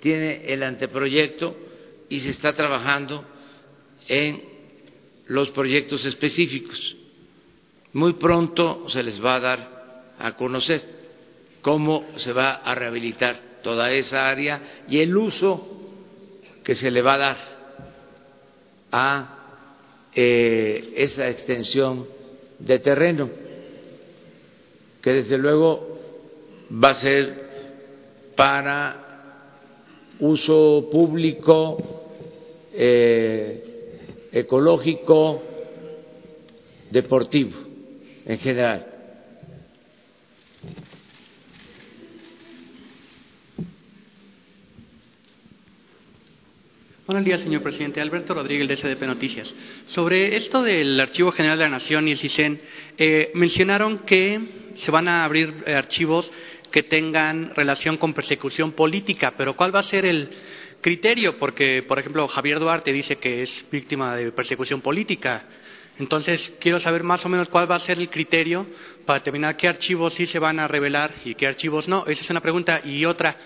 [0.00, 1.56] tiene el anteproyecto
[2.08, 3.24] y se está trabajando
[4.06, 4.40] en
[5.26, 6.96] los proyectos específicos.
[7.98, 10.80] Muy pronto se les va a dar a conocer
[11.60, 15.66] cómo se va a rehabilitar toda esa área y el uso
[16.62, 17.36] que se le va a dar
[18.92, 19.34] a
[20.14, 22.06] eh, esa extensión
[22.60, 23.30] de terreno,
[25.02, 25.98] que desde luego
[26.72, 27.48] va a ser
[28.36, 29.42] para
[30.20, 32.04] uso público,
[32.72, 35.42] eh, ecológico,
[36.90, 37.67] deportivo
[38.28, 38.86] en general.
[47.06, 48.02] Buenos días, señor presidente.
[48.02, 49.56] Alberto Rodríguez, de SDP Noticias.
[49.86, 52.60] Sobre esto del Archivo General de la Nación y el CISEN,
[52.98, 54.38] eh, mencionaron que
[54.76, 56.30] se van a abrir eh, archivos
[56.70, 60.28] que tengan relación con persecución política, pero ¿cuál va a ser el
[60.82, 61.38] criterio?
[61.38, 65.46] Porque, por ejemplo, Javier Duarte dice que es víctima de persecución política.
[65.98, 68.66] Entonces, quiero saber más o menos cuál va a ser el criterio
[69.04, 72.04] para determinar qué archivos sí se van a revelar y qué archivos no.
[72.06, 72.80] Esa es una pregunta.
[72.84, 73.36] Y otra,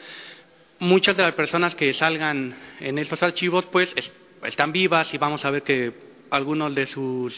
[0.78, 3.94] muchas de las personas que salgan en estos archivos pues
[4.42, 5.92] están vivas y vamos a ver que
[6.30, 7.34] algunos de sus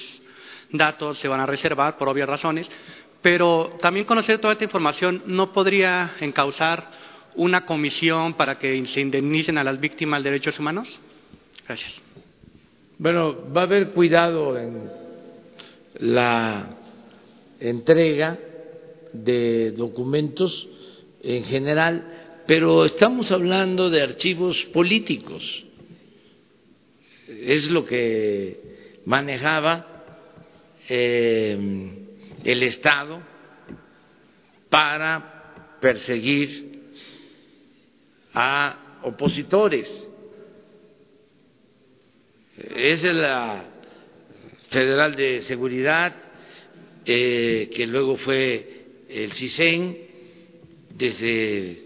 [0.71, 2.69] datos se van a reservar por obvias razones,
[3.23, 6.91] pero también conocer toda esta información no podría encauzar
[7.37, 11.01] una comisión para que se indemnicen a las víctimas de derechos humanos?
[11.67, 12.01] Gracias.
[12.99, 15.04] Bueno, va a haber cuidado en
[15.99, 16.77] la
[17.61, 18.39] entrega
[19.13, 20.69] de documentos
[21.23, 25.65] en general pero estamos hablando de archivos políticos.
[27.27, 30.05] Es lo que manejaba
[30.89, 31.91] eh,
[32.45, 33.23] el Estado
[34.69, 36.83] para perseguir
[38.35, 40.07] a opositores.
[42.77, 43.65] Es la
[44.75, 46.13] Federal de Seguridad,
[47.07, 49.97] eh, que luego fue el CISEN,
[50.91, 51.79] desde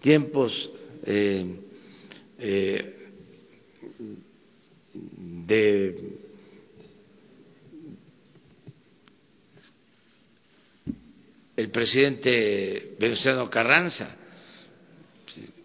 [0.00, 0.70] tiempos
[1.04, 1.44] eh,
[2.38, 2.94] eh,
[4.94, 5.96] de
[11.56, 14.16] el presidente Venustiano Carranza,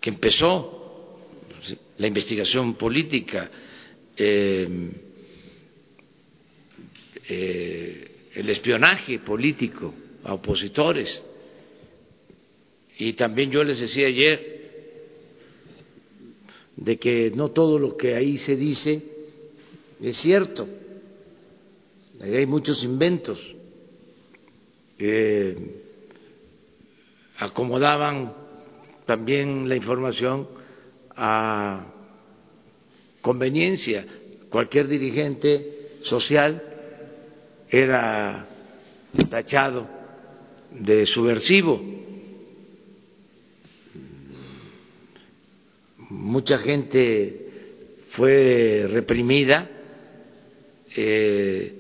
[0.02, 1.20] que empezó
[2.00, 3.52] la investigación política,
[4.16, 5.07] eh,
[7.30, 11.24] el espionaje político a opositores,
[12.98, 14.58] y también yo les decía ayer
[16.76, 19.04] de que no todo lo que ahí se dice
[20.02, 20.68] es cierto.
[22.22, 23.56] hay muchos inventos
[24.98, 25.56] que
[27.38, 28.34] acomodaban
[29.06, 30.48] también la información
[31.16, 31.94] a
[33.22, 34.06] conveniencia.
[34.50, 36.64] Cualquier dirigente social
[37.70, 38.48] era
[39.30, 39.88] tachado
[40.72, 41.82] de subversivo.
[46.10, 47.48] Mucha gente
[48.12, 49.70] fue reprimida
[50.96, 51.74] eh,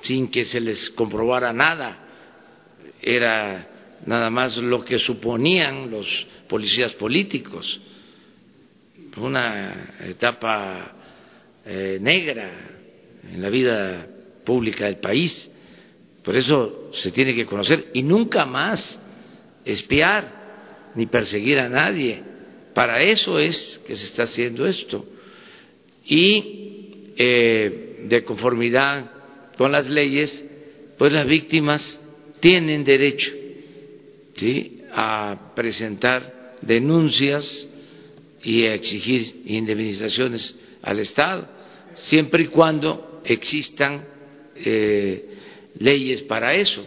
[0.00, 1.98] sin que se les comprobara nada,
[3.00, 3.68] era
[4.06, 7.80] nada más lo que suponían los policías políticos,
[9.16, 10.92] una etapa
[11.64, 12.50] eh, negra
[13.32, 14.06] en la vida
[14.44, 15.50] pública del país.
[16.22, 19.00] Por eso se tiene que conocer y nunca más
[19.64, 22.34] espiar ni perseguir a nadie
[22.74, 25.06] para eso es que se está haciendo esto.
[26.04, 29.10] Y eh, de conformidad
[29.56, 30.44] con las leyes,
[30.98, 32.00] pues las víctimas
[32.40, 33.32] tienen derecho
[34.92, 37.68] a presentar denuncias
[38.42, 41.48] y a exigir indemnizaciones al Estado,
[41.94, 44.04] siempre y cuando existan
[44.56, 45.38] eh,
[45.78, 46.84] leyes para eso.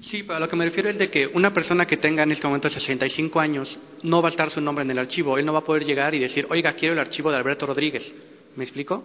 [0.00, 2.30] Sí, pero a lo que me refiero es de que una persona que tenga en
[2.30, 5.36] este momento 65 años no va a estar su nombre en el archivo.
[5.36, 8.14] Él no va a poder llegar y decir, oiga, quiero el archivo de Alberto Rodríguez.
[8.54, 9.04] ¿Me explico?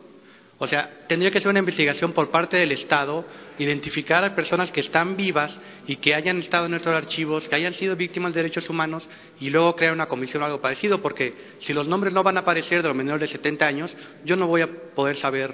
[0.60, 3.26] O sea, tendría que ser una investigación por parte del Estado,
[3.58, 7.74] identificar a personas que están vivas y que hayan estado en nuestros archivos, que hayan
[7.74, 9.10] sido víctimas de derechos humanos
[9.40, 12.42] y luego crear una comisión o algo parecido, porque si los nombres no van a
[12.42, 15.52] aparecer de los menores de 70 años, yo no voy a poder saber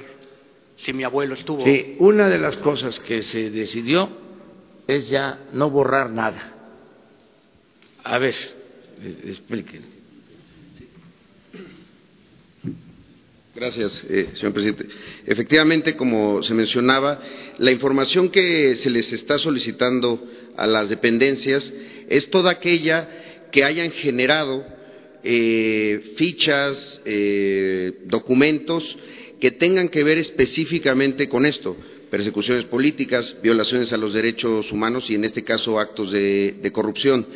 [0.77, 1.63] si mi abuelo estuvo.
[1.63, 4.09] Sí, una de las cosas que se decidió
[4.87, 6.53] es ya no borrar nada.
[8.03, 8.35] A ver,
[9.25, 9.97] explíquenme.
[13.57, 14.85] Gracias, eh, señor presidente.
[15.25, 17.19] Efectivamente, como se mencionaba,
[17.57, 20.23] la información que se les está solicitando
[20.55, 21.73] a las dependencias
[22.07, 23.09] es toda aquella
[23.51, 24.63] que hayan generado
[25.23, 28.95] eh, fichas, eh, documentos
[29.39, 31.77] que tengan que ver específicamente con esto
[32.09, 37.27] persecuciones políticas, violaciones a los derechos humanos y en este caso actos de, corrupción.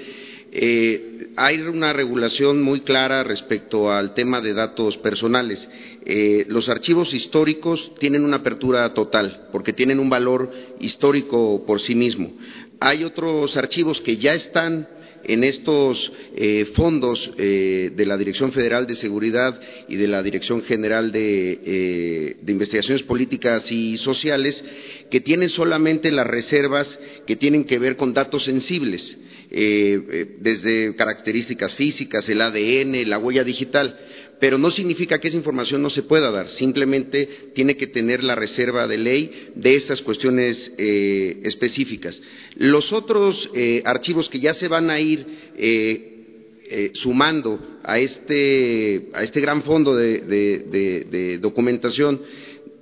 [0.54, 5.70] Eh, hay una regulación muy clara respecto al tema de datos personales.
[6.06, 11.96] Eh, los archivos históricos tienen una apertura total porque tienen un valor histórico por sí
[11.96, 12.34] mismo.
[12.80, 14.90] Hay otros archivos que ya están
[15.24, 20.62] en estos eh, fondos eh, de la Dirección Federal de Seguridad y de la Dirección
[20.64, 24.64] General de, de, Investigaciones Políticas y Sociales,
[25.10, 29.18] que tienen solamente las reservas que tienen que ver con datos sensibles,
[29.50, 33.98] desde características físicas, el ADN, la huella digital
[34.42, 38.34] pero no significa que esa información no se pueda dar, simplemente tiene que tener la
[38.34, 42.20] reserva de ley de estas cuestiones eh, específicas.
[42.56, 49.22] Los otros eh, archivos que ya se van a ir eh, sumando a este, a
[49.22, 52.20] este, gran fondo de documentación,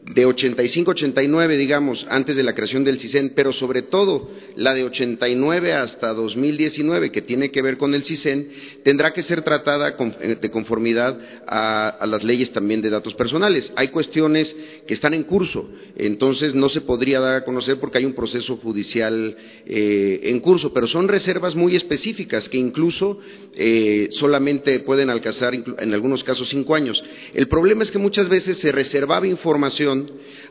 [0.10, 5.74] de 85-89, digamos, antes de la creación del CISEN, pero sobre todo la de 89
[5.74, 8.50] hasta 2019, que tiene que ver con el CISEN,
[8.84, 13.72] tendrá que ser tratada eh, de conformidad a, las leyes también de datos personales.
[13.76, 14.56] Hay cuestiones
[14.88, 18.58] que están en curso, entonces no se podría dar a conocer porque hay un proceso
[18.58, 19.38] judicial
[19.68, 23.20] eh, en curso, pero son reservas muy específicas que incluso
[23.56, 27.04] eh, solamente pueden alcanzar en algunos casos cinco años.
[27.36, 29.99] El problema es que muchas veces se reservaba información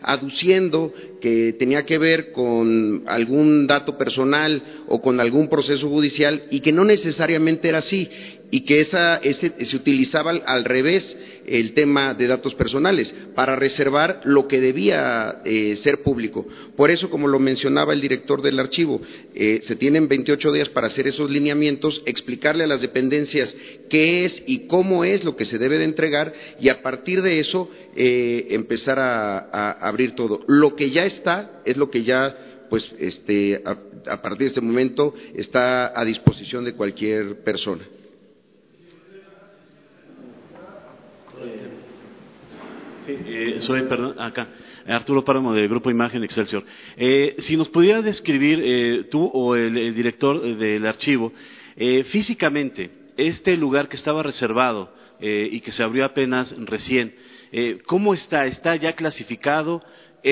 [0.01, 6.61] aduciendo que tenía que ver con algún dato personal o con algún proceso judicial y
[6.61, 8.09] que no necesariamente era así
[8.51, 11.17] y que esa, se utilizaba al, revés
[11.51, 16.47] el tema de datos personales para reservar lo que debía eh, ser público.
[16.77, 19.01] Por eso, como lo mencionaba el director del archivo,
[19.35, 23.57] eh, se tienen 28 días para hacer esos lineamientos, explicarle a las dependencias
[23.89, 27.41] qué es y cómo es lo que se debe de entregar y a partir de
[27.41, 30.41] eso eh, empezar a, a abrir todo.
[30.47, 32.37] Lo que ya está es lo que ya
[32.69, 37.85] pues este, a, partir de este momento está a disposición de cualquier persona.
[37.85, 37.91] Sí,
[43.09, 44.49] eh, soy, perdón, acá,
[44.87, 46.65] Arturo Páramo del Grupo Imagen Excelsior.
[46.97, 51.33] Eh, si nos pudiera describir eh, tú o el, director del archivo,
[52.07, 57.15] físicamente, este lugar que estaba reservado y que se abrió apenas recién,
[57.87, 58.47] ¿cómo está?
[58.47, 59.85] ¿Está ya clasificado?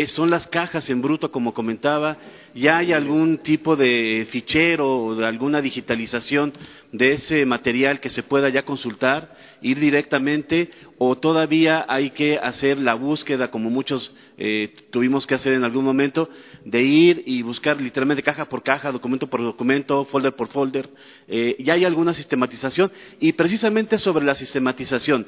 [0.06, 2.18] Son las cajas en bruto, como comentaba,
[2.54, 6.52] ya hay algún tipo de fichero o alguna digitalización
[6.92, 12.78] de ese material que se pueda ya consultar, ir directamente, o todavía hay que hacer
[12.78, 16.28] la búsqueda, como muchos eh, tuvimos que hacer en algún momento,
[16.64, 20.88] de ir y buscar literalmente caja por caja, documento por documento, folder por folder.
[21.28, 25.26] Eh, ya hay alguna sistematización y precisamente sobre la sistematización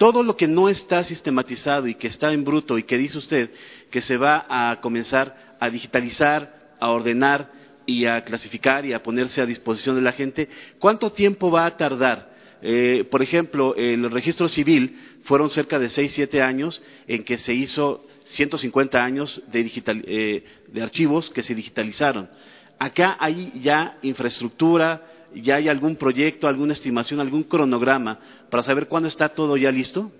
[0.00, 3.50] todo lo que no está sistematizado y que está en bruto y que dice usted
[3.90, 7.52] que se va a comenzar a digitalizar, a ordenar
[7.84, 10.48] y a clasificar y a ponerse a disposición de la gente,
[10.78, 12.30] ¿cuánto tiempo va a tardar?
[12.62, 17.52] Eh, por ejemplo, el registro civil fueron cerca de seis, siete años en que se
[17.52, 19.70] hizo 150 años de,
[20.06, 22.30] eh, de archivos que se digitalizaron.
[22.78, 28.18] Acá hay ya infraestructura, ¿Ya hay algún proyecto, alguna estimación, algún cronograma
[28.50, 30.10] para saber cuándo está todo ya listo?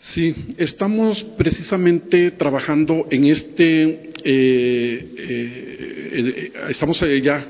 [0.00, 7.46] Sí, estamos precisamente trabajando en este, eh, eh, estamos ya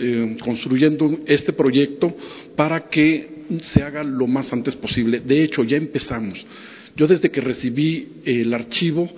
[0.00, 2.16] eh, construyendo este proyecto
[2.54, 5.20] para que se haga lo más antes posible.
[5.20, 6.46] De hecho, ya empezamos.
[6.96, 9.10] Yo desde que recibí el archivo,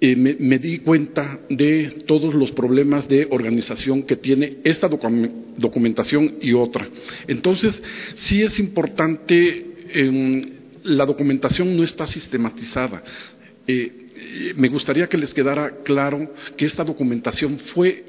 [0.00, 6.88] me, di cuenta de todos los problemas de organización que tiene esta documentación y otra.
[7.28, 7.82] Entonces,
[8.14, 10.42] sí es importante, em,
[10.84, 13.02] la documentación no está sistematizada.
[13.66, 18.04] Eh, me gustaría que les quedara claro que esta documentación fue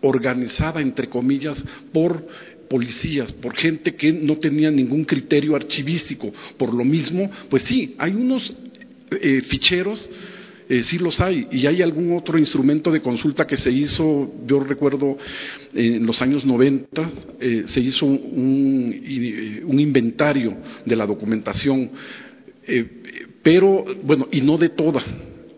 [0.00, 1.62] organizada, entre comillas,
[1.92, 2.26] por
[2.70, 6.32] policías, por gente que no tenía ningún criterio archivístico.
[6.56, 8.56] Por lo mismo, pues sí, hay unos
[9.10, 10.08] eh, ficheros
[10.70, 11.48] eh, sí los hay.
[11.50, 15.18] Y hay algún otro instrumento de consulta que se hizo, yo recuerdo
[15.74, 17.10] en los años 90,
[17.40, 20.56] eh, se hizo un, un, inventario
[20.86, 21.90] de la documentación,
[22.68, 22.86] eh,
[23.42, 25.02] pero bueno, y no de toda.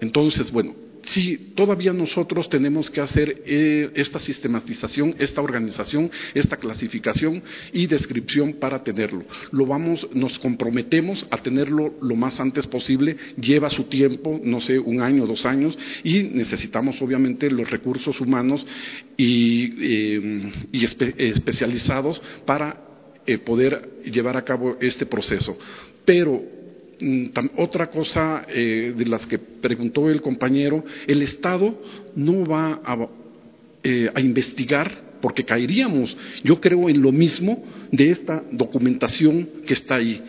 [0.01, 0.75] Entonces, bueno,
[1.05, 7.43] sí, todavía nosotros tenemos que hacer eh, esta sistematización, esta organización, esta clasificación
[7.73, 9.25] y descripción para tenerlo.
[9.51, 14.79] Lo vamos, nos comprometemos a tenerlo lo más antes posible, lleva su tiempo, no sé,
[14.79, 18.67] un año, dos años, y necesitamos obviamente los recursos humanos
[19.17, 20.53] y, eh,
[21.19, 22.93] especializados para
[23.27, 25.57] eh, poder llevar a cabo este proceso.
[26.05, 26.62] Pero
[27.57, 31.81] otra cosa eh, de las que preguntó el compañero, el Estado
[32.15, 33.09] no va a,
[33.83, 39.95] eh, a investigar porque caeríamos, yo creo, en lo mismo de esta documentación que está
[39.97, 40.21] ahí.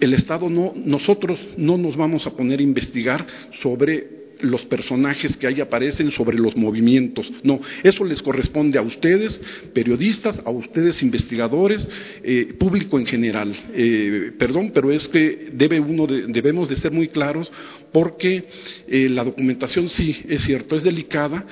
[0.00, 3.26] El Estado no, nosotros no nos vamos a poner a investigar
[3.62, 7.30] sobre los personajes que ahí aparecen sobre los movimientos.
[7.42, 9.40] No, eso les corresponde a ustedes,
[9.72, 11.86] periodistas, a ustedes, investigadores,
[12.22, 13.52] eh, público en general.
[13.74, 17.50] Eh, perdón, pero es que debe uno debemos de ser muy claros
[17.92, 18.44] porque
[18.88, 21.46] eh, la documentación sí, es cierto, es delicada,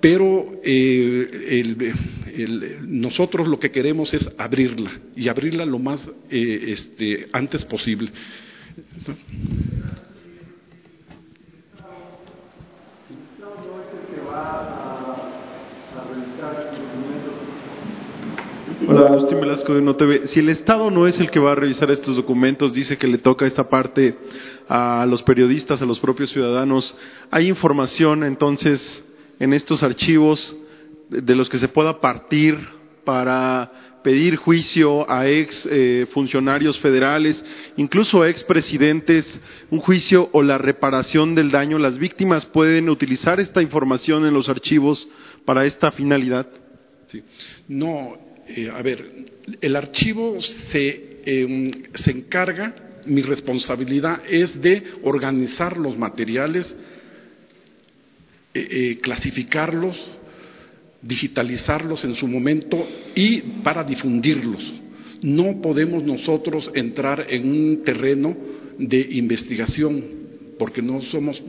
[0.00, 0.60] pero
[2.86, 8.10] nosotros lo que queremos es abrirla y abrirla lo más este, antes posible.
[18.92, 20.26] Hola, Agustín Velasco de NoTV.
[20.26, 23.18] Si el Estado no es el que va a revisar estos documentos, dice que le
[23.18, 24.16] toca esta parte
[24.68, 26.98] a los periodistas, a los propios ciudadanos.
[27.30, 30.56] ¿Hay información entonces en estos archivos
[31.08, 32.58] de los que se pueda partir
[33.04, 37.44] para pedir juicio a ex eh, funcionarios federales,
[37.76, 41.78] incluso a ex presidentes, un juicio o la reparación del daño?
[41.78, 45.08] ¿Las víctimas pueden utilizar esta información en los archivos
[45.44, 46.48] para esta finalidad?
[47.06, 47.22] Sí.
[47.68, 49.04] No, eh, a ver,
[49.60, 52.74] el archivo se, em, se encarga,
[53.06, 56.74] mi responsabilidad es de organizar los materiales,
[58.52, 60.20] eh, eh, clasificarlos,
[61.02, 64.74] digitalizarlos en su momento y para difundirlos.
[65.22, 68.36] No podemos nosotros entrar en un terreno
[68.78, 70.04] de investigación
[70.58, 71.42] porque no somos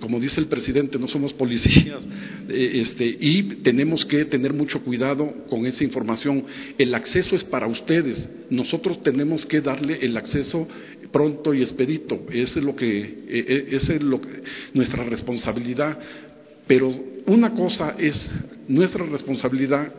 [0.00, 2.04] como dice el presidente, no somos policías,
[2.48, 6.44] eh, este, y tenemos que tener mucho cuidado con esa información.
[6.76, 10.66] El acceso es para ustedes, nosotros tenemos que darle el acceso
[11.12, 14.42] pronto y expedito, esa es lo que, eh, es lo que,
[14.74, 15.98] nuestra responsabilidad.
[16.66, 16.90] Pero
[17.26, 18.28] una cosa es
[18.68, 19.90] nuestra responsabilidad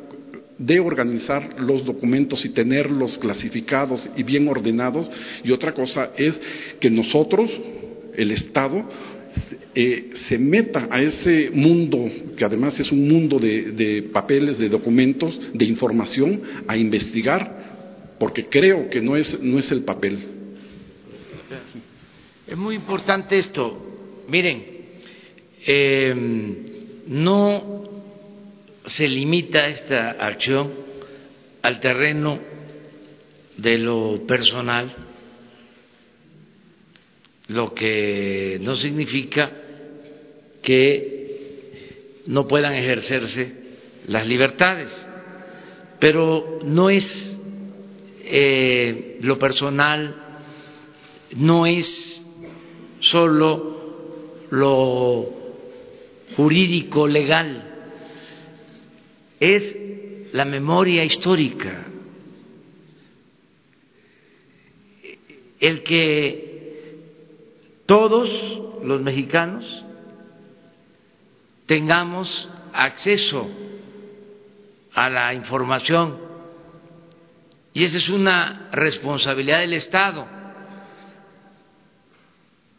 [0.59, 5.09] de organizar los documentos y tenerlos clasificados y bien ordenados,
[5.43, 6.39] y otra cosa es
[6.79, 7.49] que nosotros,
[8.15, 8.85] el Estado,
[9.75, 12.03] eh, se meta a ese mundo,
[12.35, 18.89] que además es un mundo de, papeles, de documentos, de información, a investigar, porque creo
[18.89, 20.19] que no es, no es el papel.
[22.47, 24.25] Es muy importante esto.
[24.27, 24.63] Miren,
[25.65, 26.55] em,
[27.07, 27.83] no
[28.85, 30.71] se limita esta acción
[31.61, 32.39] al terreno
[33.57, 35.08] de lo personal,
[37.49, 39.51] lo que no significa
[40.61, 43.51] que no puedan ejercerse
[44.07, 45.07] las libertades,
[45.99, 47.37] pero no es
[48.23, 50.15] eh, lo personal,
[51.35, 52.25] no es
[52.99, 55.29] solo lo
[56.35, 57.63] jurídico legal,
[59.39, 59.75] es
[60.33, 61.87] la memoria histórica,
[65.59, 66.48] el que
[67.89, 68.29] todos
[68.83, 69.83] los mexicanos
[71.65, 73.49] tengamos acceso
[74.93, 76.19] a la información.
[77.73, 80.27] Y esa es una responsabilidad del Estado.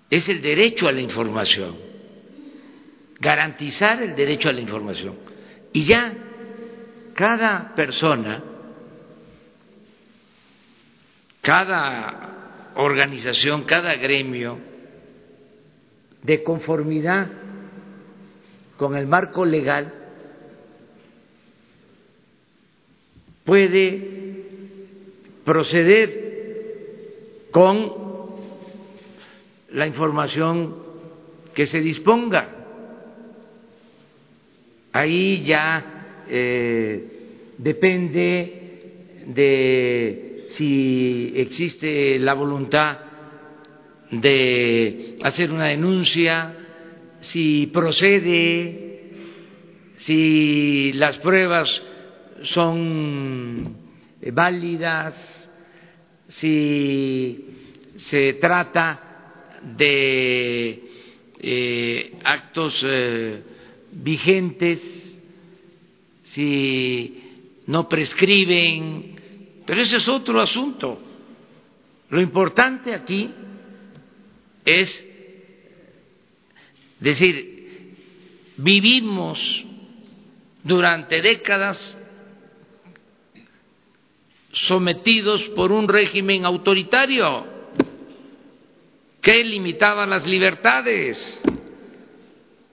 [0.08, 1.76] Es el derecho a la información.
[3.18, 5.16] Garantizar el derecho a la información.
[5.72, 6.14] Y ya
[7.14, 8.44] cada persona,
[11.40, 14.69] cada organización, cada gremio,
[16.22, 17.30] de conformidad
[18.76, 19.92] con el marco legal
[23.44, 24.20] puede
[25.44, 27.92] proceder con
[29.70, 30.76] la información
[31.54, 32.56] que se disponga.
[34.92, 42.98] Ahí ya eh, depende de si existe la voluntad
[44.10, 46.54] de hacer una denuncia,
[47.20, 49.10] si procede,
[49.98, 51.82] si las pruebas
[52.42, 53.76] son
[54.32, 55.48] válidas,
[56.28, 57.44] si
[57.96, 60.82] se trata de
[61.38, 63.42] eh, actos eh,
[63.92, 65.18] vigentes,
[66.22, 67.22] si
[67.66, 69.16] no prescriben,
[69.66, 70.98] pero ese es otro asunto.
[72.08, 73.30] Lo importante aquí
[74.78, 75.06] es
[77.00, 77.96] decir,
[78.56, 79.64] vivimos
[80.62, 81.96] durante décadas
[84.52, 87.46] sometidos por un régimen autoritario
[89.20, 91.42] que limitaba las libertades,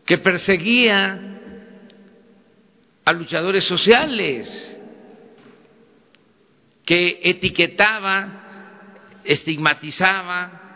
[0.06, 1.40] que perseguía
[3.06, 4.78] a luchadores sociales,
[6.86, 8.44] que etiquetaba,
[9.24, 10.67] estigmatizaba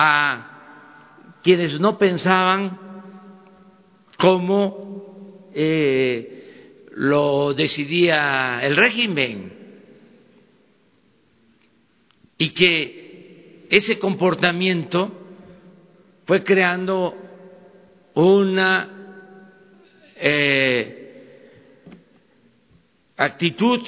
[0.00, 2.78] a quienes no pensaban
[4.16, 9.52] como eh, lo decidía el régimen.
[12.38, 15.10] Y que ese comportamiento
[16.26, 17.16] fue creando
[18.14, 18.88] una
[20.14, 21.58] eh,
[23.16, 23.80] actitud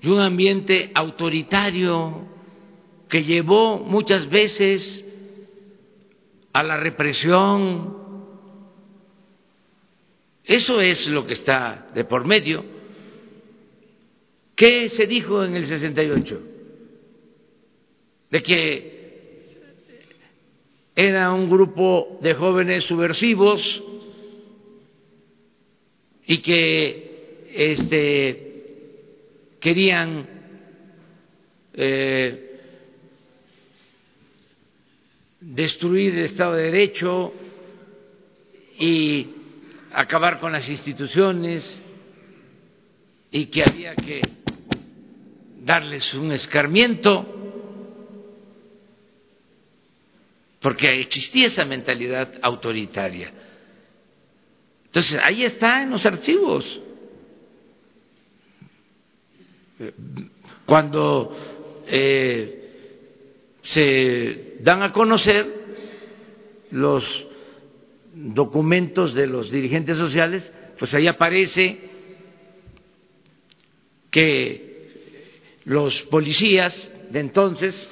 [0.00, 2.35] y un ambiente autoritario
[3.08, 5.04] que llevó muchas veces
[6.52, 7.94] a la represión.
[10.44, 12.64] Eso es lo que está de por medio.
[14.54, 16.42] ¿Qué se dijo en el 68?
[18.30, 18.96] De que
[20.94, 23.82] era un grupo de jóvenes subversivos
[26.26, 28.46] y que este,
[29.60, 30.26] querían
[31.74, 32.45] eh,
[35.46, 37.32] destruir el Estado de Derecho
[38.78, 39.28] y
[39.92, 41.80] acabar con las instituciones
[43.30, 44.20] y que había que
[45.62, 47.32] darles un escarmiento
[50.60, 53.32] porque existía esa mentalidad autoritaria.
[54.86, 56.80] Entonces, ahí está en los archivos.
[60.64, 61.36] Cuando
[61.86, 62.55] eh,
[63.66, 65.44] se dan a conocer
[66.70, 67.26] los
[68.14, 71.80] documentos de los dirigentes sociales, pues ahí aparece
[74.10, 77.90] que los policías de entonces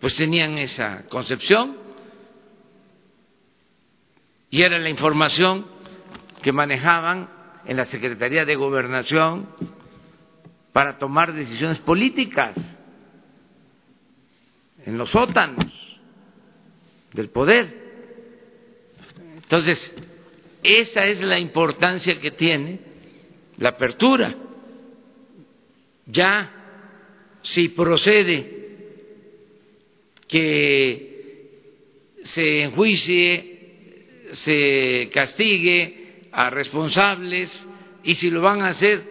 [0.00, 1.76] pues tenían esa concepción
[4.50, 5.64] y era la información
[6.42, 7.30] que manejaban
[7.66, 9.48] en la Secretaría de Gobernación
[10.72, 12.81] para tomar decisiones políticas
[14.86, 15.66] en los sótanos
[17.12, 17.82] del poder.
[19.34, 19.94] Entonces,
[20.62, 22.80] esa es la importancia que tiene
[23.58, 24.34] la apertura.
[26.06, 28.62] Ya, si procede
[30.26, 31.12] que
[32.22, 37.68] se enjuicie, se castigue a responsables
[38.04, 39.02] y si lo van a hacer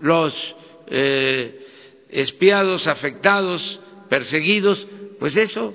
[0.00, 1.66] los eh,
[2.10, 3.80] espiados afectados
[4.14, 4.86] perseguidos,
[5.18, 5.74] pues eso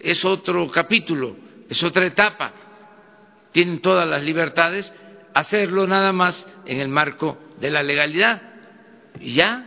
[0.00, 1.36] es otro capítulo,
[1.68, 2.52] es otra etapa.
[3.50, 4.92] Tienen todas las libertades,
[5.34, 8.40] hacerlo nada más en el marco de la legalidad.
[9.18, 9.66] Y ya,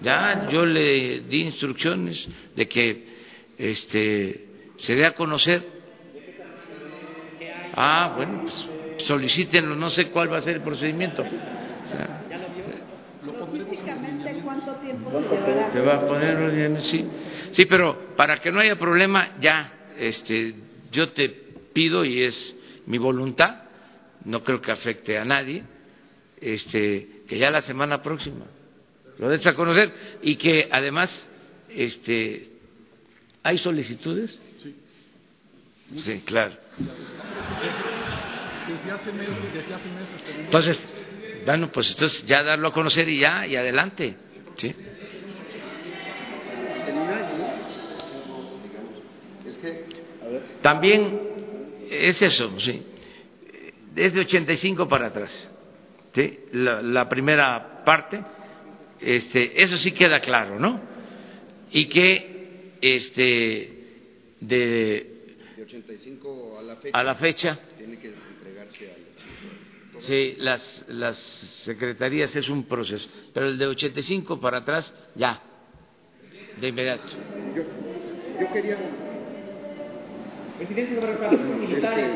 [0.00, 3.06] ya yo le di instrucciones de que
[3.56, 4.48] este,
[4.78, 5.62] se dé a conocer.
[7.76, 8.66] Ah, bueno, pues
[9.06, 11.24] solicítenlo, no sé cuál va a ser el procedimiento.
[13.24, 14.33] ¿Cuánto tiempo
[15.72, 17.04] Te va a poner sí.
[17.52, 20.54] Sí, pero para que no haya problema, ya, este,
[20.90, 21.28] yo te
[21.72, 22.56] pido y es
[22.86, 23.64] mi voluntad,
[24.24, 25.62] no creo que afecte a nadie,
[26.40, 28.46] este, que ya la semana próxima
[29.18, 29.92] lo des a conocer
[30.22, 31.28] y que además,
[31.68, 32.50] este,
[33.42, 34.40] ¿hay solicitudes?
[34.58, 34.74] Sí.
[35.96, 36.54] Sí, claro.
[38.66, 40.22] Desde hace meses, desde hace meses.
[40.38, 41.06] Entonces,
[41.44, 44.16] bueno, pues entonces ya darlo a conocer y ya, y adelante.
[44.56, 44.74] ¿sí?
[50.62, 51.20] También
[51.90, 52.82] es eso, sí.
[53.92, 55.48] Desde 85 para atrás.
[56.14, 56.40] ¿sí?
[56.52, 58.22] La, la primera parte,
[59.00, 60.80] este, eso sí queda claro, ¿no?
[61.70, 63.84] Y que este,
[64.40, 69.04] de, de 85 a la fecha, a la fecha tiene que entregarse al
[70.00, 75.40] Sí, las, las secretarías es un proceso, pero el de 85 para atrás, ya,
[76.60, 77.14] de inmediato.
[77.54, 77.62] Yo,
[78.40, 78.76] yo quería.
[80.58, 81.00] Presidente,
[81.58, 82.10] militares.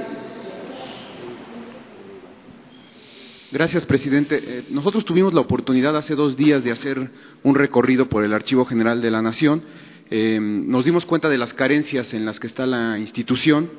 [3.51, 4.41] Gracias, presidente.
[4.41, 7.11] Eh, nosotros tuvimos la oportunidad hace dos días de hacer
[7.43, 9.63] un recorrido por el Archivo General de la Nación.
[10.11, 13.71] Eh, nos dimos cuenta de las carencias en las que está la institución.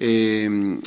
[0.00, 0.80] Eh,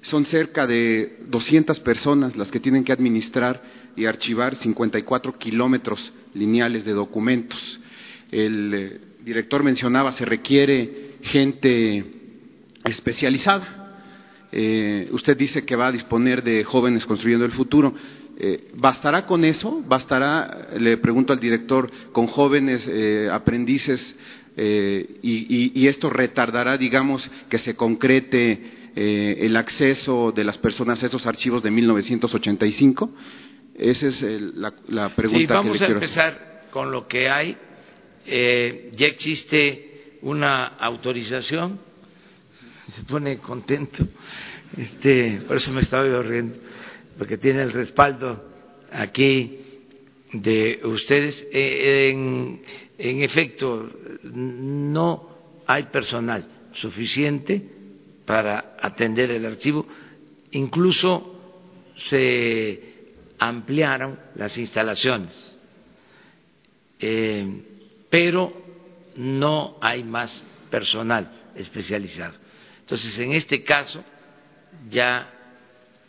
[0.00, 3.60] son cerca de 200 personas las que tienen que administrar
[3.96, 7.80] y archivar 54 kilómetros lineales de documentos.
[8.30, 12.17] El director mencionaba, se requiere gente
[12.84, 13.86] especializada.
[14.50, 17.94] Eh, usted dice que va a disponer de jóvenes construyendo el futuro.
[18.40, 19.82] Eh, ¿Bastará con eso?
[19.84, 24.16] ¿Bastará, le pregunto al director, con jóvenes eh, aprendices
[24.56, 31.26] eh, y, esto retardará, digamos, que se concrete el acceso de las personas a esos
[31.26, 33.10] archivos de 1985?
[33.74, 37.56] Esa es la, pregunta sí, vamos que le a empezar con lo que hay.
[38.26, 41.80] ya existe una autorización,
[42.88, 44.06] se pone contento,
[44.76, 46.58] este, por eso me estaba riendo
[47.18, 48.40] porque tiene el respaldo
[48.92, 49.58] aquí
[50.32, 51.46] de ustedes.
[51.52, 52.10] Eh,
[52.96, 53.90] en, efecto,
[54.22, 55.28] no
[55.66, 57.60] hay personal suficiente
[58.24, 59.84] para atender el archivo.
[60.52, 61.34] Incluso
[61.96, 62.80] se
[63.40, 65.58] ampliaron las instalaciones,
[67.00, 67.62] eh,
[68.08, 68.52] pero
[69.16, 72.47] no hay más personal especializado.
[72.88, 74.02] Entonces, en este caso,
[74.88, 75.30] ya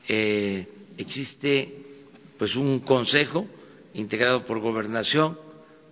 [0.08, 0.66] eh,
[0.98, 1.74] existe
[2.38, 3.46] pues un consejo
[3.94, 5.38] integrado por gobernación,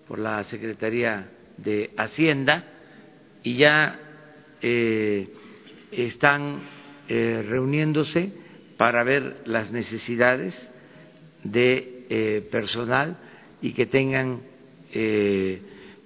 [0.08, 2.72] por la Secretaría de Hacienda
[3.44, 4.00] y ya
[4.62, 5.28] eh,
[5.92, 6.62] están
[7.10, 8.32] eh, reuniéndose
[8.78, 10.72] para ver las necesidades
[11.44, 13.18] de personal
[13.62, 14.40] y que tengan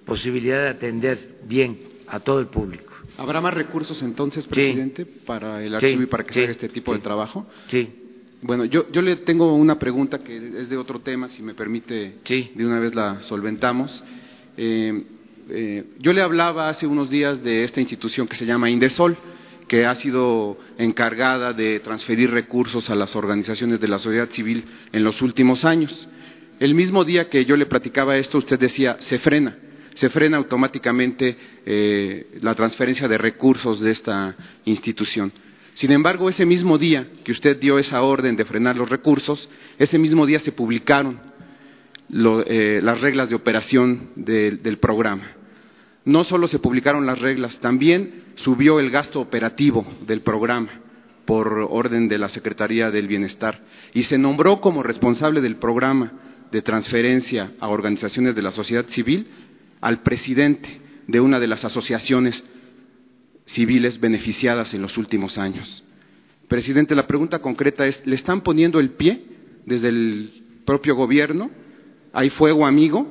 [0.04, 1.78] posibilidad de atender bien
[2.08, 2.91] a todo el público.
[3.22, 6.92] ¿Habrá más recursos entonces, presidente, para el archivo y para que se haga este tipo
[6.92, 7.46] de trabajo?
[7.68, 7.88] Sí.
[8.40, 12.16] Bueno, yo, yo le tengo una pregunta que es de otro tema, si me permite,
[12.24, 14.02] de una vez la solventamos.
[14.56, 15.04] Eh,
[15.50, 19.16] eh, yo le hablaba hace unos días de esta institución que se llama Indesol,
[19.68, 25.04] que ha sido encargada de transferir recursos a las organizaciones de la sociedad civil en
[25.04, 26.08] los últimos años.
[26.58, 29.56] El mismo día que yo le platicaba esto, usted decía, se frena,
[29.94, 35.32] se frena automáticamente eh, la transferencia de recursos de esta institución.
[35.74, 39.98] Sin embargo, ese mismo día que usted dio esa orden de frenar los recursos, ese
[39.98, 41.18] mismo día se publicaron
[42.46, 45.32] eh, las reglas de operación del programa.
[46.04, 50.68] No solo se publicaron las reglas, también subió el gasto operativo del programa
[51.24, 53.60] por orden de la Secretaría del Bienestar
[53.94, 56.12] y se nombró como responsable del programa
[56.50, 59.26] de transferencia a organizaciones de la sociedad civil
[59.82, 62.42] al presidente de una de las asociaciones
[63.44, 65.84] civiles beneficiadas en los últimos años.
[66.48, 69.22] Presidente, la pregunta concreta es, ¿le están poniendo el pie
[69.66, 70.30] desde el
[70.64, 71.50] propio gobierno?
[72.12, 73.06] ¿Hay fuego amigo?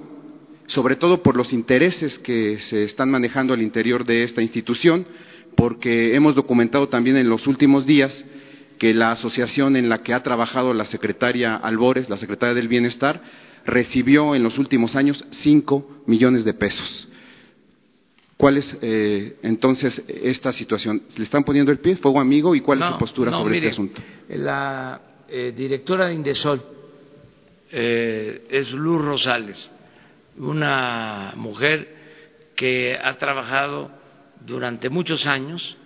[0.67, 5.05] Sobre todo por los intereses que se están manejando al interior de esta institución,
[5.57, 8.25] porque hemos documentado también en los últimos días
[8.79, 13.21] que la asociación en la que ha trabajado la secretaria Albores, la secretaria del Bienestar,
[13.65, 17.07] recibió en los últimos años cinco millones de pesos.
[18.41, 21.03] ¿Cuál es eh, entonces esta situación?
[21.15, 24.01] ¿Le están poniendo el pie, fuego amigo, y cuál es su postura sobre este asunto?
[24.29, 24.99] La
[25.29, 26.59] eh, directora de Indesol
[27.71, 29.71] eh, es Luz Rosales,
[30.39, 31.95] una mujer
[32.55, 33.91] que ha trabajado
[34.43, 35.77] durante muchos años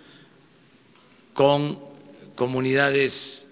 [1.34, 1.78] con
[2.36, 3.46] comunidades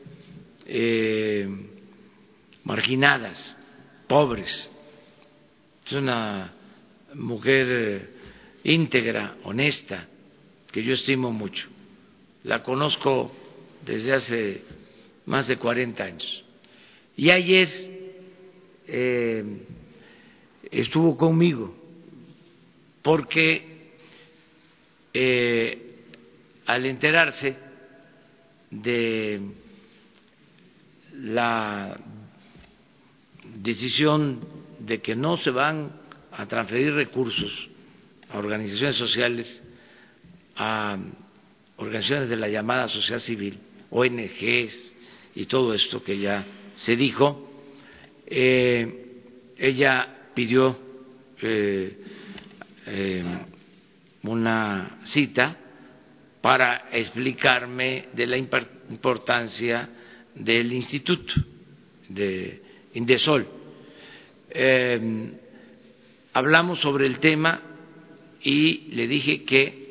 [2.64, 3.54] marginadas,
[4.06, 4.70] pobres.
[5.86, 6.52] Es una
[7.14, 8.10] mujer
[8.64, 10.08] íntegra, honesta,
[10.72, 11.68] que yo estimo mucho.
[12.44, 13.32] La conozco
[13.84, 14.62] desde hace
[15.26, 16.44] más de 40 años.
[17.16, 17.68] Y ayer
[18.86, 19.44] eh,
[20.70, 21.74] estuvo conmigo
[23.02, 23.74] porque
[25.12, 25.78] eh,
[26.66, 27.56] al enterarse
[28.70, 29.40] de
[31.12, 31.96] la
[33.64, 34.40] decisión
[34.78, 35.90] de que no se van
[36.30, 37.70] a transferir recursos
[38.30, 39.62] a organizaciones sociales,
[40.56, 40.98] a
[41.76, 43.58] organizaciones de la llamada sociedad civil,
[43.90, 44.92] ONGs
[45.34, 46.44] y todo esto que ya
[46.74, 47.50] se dijo,
[48.26, 49.22] eh,
[49.56, 50.78] ella pidió
[51.40, 51.98] eh,
[52.86, 53.24] eh,
[54.24, 55.56] una cita
[56.42, 59.88] para explicarme de la importancia
[60.34, 61.32] del instituto
[62.10, 62.63] de
[62.94, 63.46] Indesol.
[66.32, 67.60] hablamos sobre el tema
[68.42, 69.84] y le dije que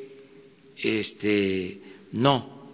[0.77, 1.79] este,
[2.11, 2.71] no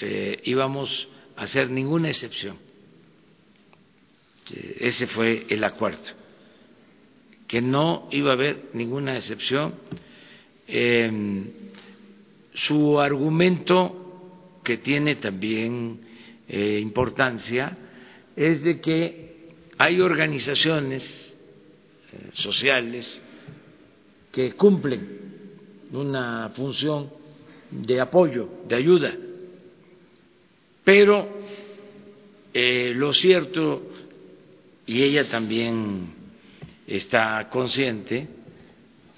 [0.00, 2.56] eh, íbamos a hacer ninguna excepción.
[4.80, 6.00] Ese fue el acuerdo,
[7.46, 9.74] que no iba a haber ninguna excepción.
[12.54, 16.00] Su argumento, que tiene también
[16.48, 17.76] eh, importancia,
[18.34, 19.27] es de que
[19.78, 21.34] hay organizaciones
[22.12, 23.22] eh, sociales
[24.32, 25.18] que cumplen
[25.92, 27.10] una función
[27.70, 29.14] de apoyo, de ayuda.
[30.84, 31.28] Pero
[32.52, 33.82] eh, lo cierto
[34.86, 36.14] y ella también
[36.86, 38.26] está consciente,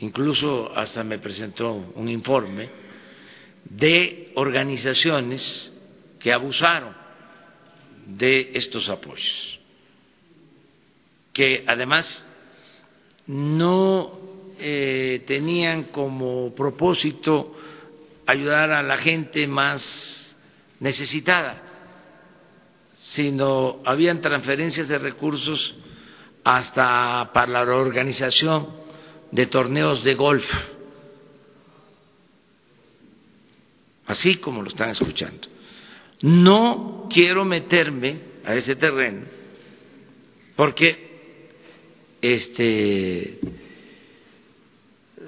[0.00, 2.68] incluso hasta me presentó un informe
[3.64, 5.72] de organizaciones
[6.18, 6.94] que abusaron
[8.06, 9.49] de estos apoyos,
[11.32, 12.26] que además
[13.26, 14.18] no
[14.58, 17.56] eh, tenían como propósito
[18.26, 20.36] ayudar a la gente más
[20.80, 21.62] necesitada,
[22.94, 25.74] sino habían transferencias de recursos
[26.44, 28.68] hasta para la organización
[29.30, 30.50] de torneos de golf,
[34.06, 35.48] así como lo están escuchando.
[36.22, 39.26] No quiero meterme a ese terreno
[40.56, 41.09] porque
[42.22, 43.38] este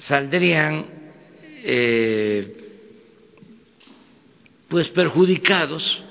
[0.01, 0.87] saldrían
[1.65, 2.57] eh,
[4.69, 6.03] pues perjudicados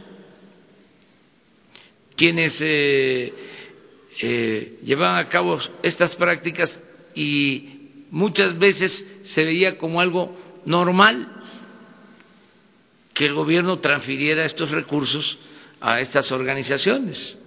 [2.16, 3.34] quienes eh,
[4.22, 6.80] eh, llevaban a cabo estas prácticas
[7.16, 11.28] y muchas veces se veía como algo normal
[13.14, 15.38] que el gobierno transfiriera estos recursos
[15.80, 17.40] a estas organizaciones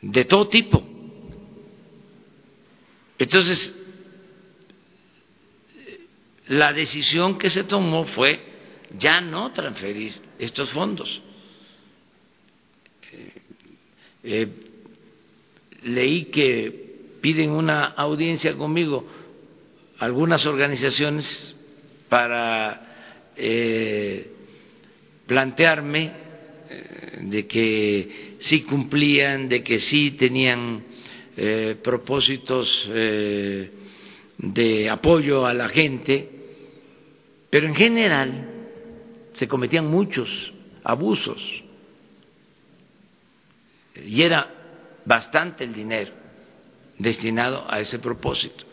[0.00, 0.93] de todo tipo.
[3.24, 3.74] Entonces,
[6.48, 8.38] la decisión que se tomó fue
[8.98, 11.22] ya no transferir estos fondos.
[13.12, 13.32] Eh,
[14.24, 14.48] eh,
[15.84, 19.06] leí que piden una audiencia conmigo
[20.00, 21.56] algunas organizaciones
[22.10, 24.32] para eh,
[25.26, 26.12] plantearme
[27.22, 30.84] de que sí cumplían, de que sí tenían
[31.82, 32.88] propósitos
[34.36, 36.28] de apoyo a la gente,
[37.50, 38.50] pero en general
[39.32, 41.62] se cometían muchos abusos.
[44.04, 44.50] Y era
[45.04, 46.12] bastante el dinero
[46.98, 48.64] destinado a ese propósito.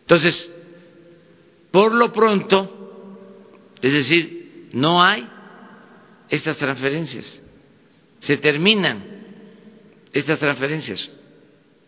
[0.00, 0.50] Entonces,
[1.70, 3.16] por lo pronto,
[3.80, 5.28] es decir, no hay
[6.28, 7.42] estas transferencias,
[8.20, 9.04] se terminan
[10.12, 11.10] estas transferencias,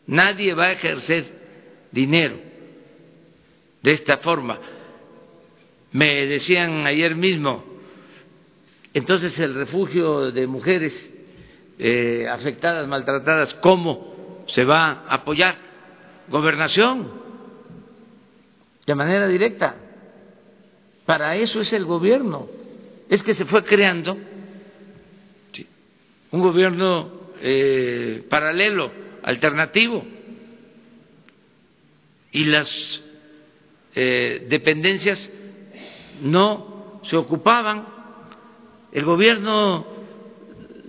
[0.06, 1.24] nadie va a ejercer
[1.90, 2.36] dinero
[3.82, 4.58] de esta forma.
[5.92, 7.64] Me decían ayer mismo,
[8.92, 11.12] entonces el refugio de mujeres
[11.78, 15.56] eh, afectadas, maltratadas, ¿cómo se va a apoyar?
[16.28, 17.12] Gobernación,
[18.86, 19.76] de manera directa.
[21.04, 22.48] Para eso es el gobierno.
[23.08, 24.16] Es que se fue creando
[26.30, 28.90] un gobierno eh, paralelo,
[29.24, 30.04] alternativo.
[32.30, 33.02] Y las
[33.96, 35.32] eh, dependencias
[36.22, 37.94] no se ocupaban
[38.94, 39.84] el gobierno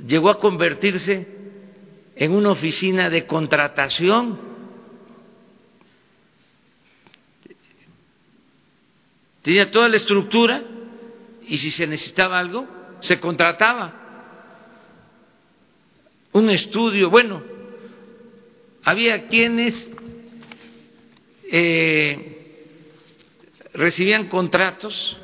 [0.06, 1.28] llegó a convertirse
[2.16, 4.40] en una oficina de contratación.
[9.42, 10.62] Tenía toda la estructura
[11.48, 12.68] y si se necesitaba algo,
[13.00, 14.02] se contrataba.
[16.32, 17.42] Un estudio, bueno,
[18.86, 19.74] había quienes
[21.52, 22.70] eh,
[23.74, 25.18] recibían contratos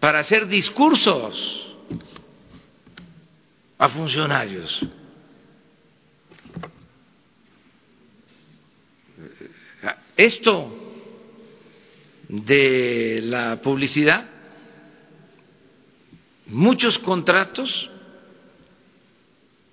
[0.00, 1.76] para hacer discursos
[3.76, 4.80] a funcionarios.
[10.16, 10.72] Esto
[12.28, 14.26] de la publicidad,
[16.46, 17.90] muchos contratos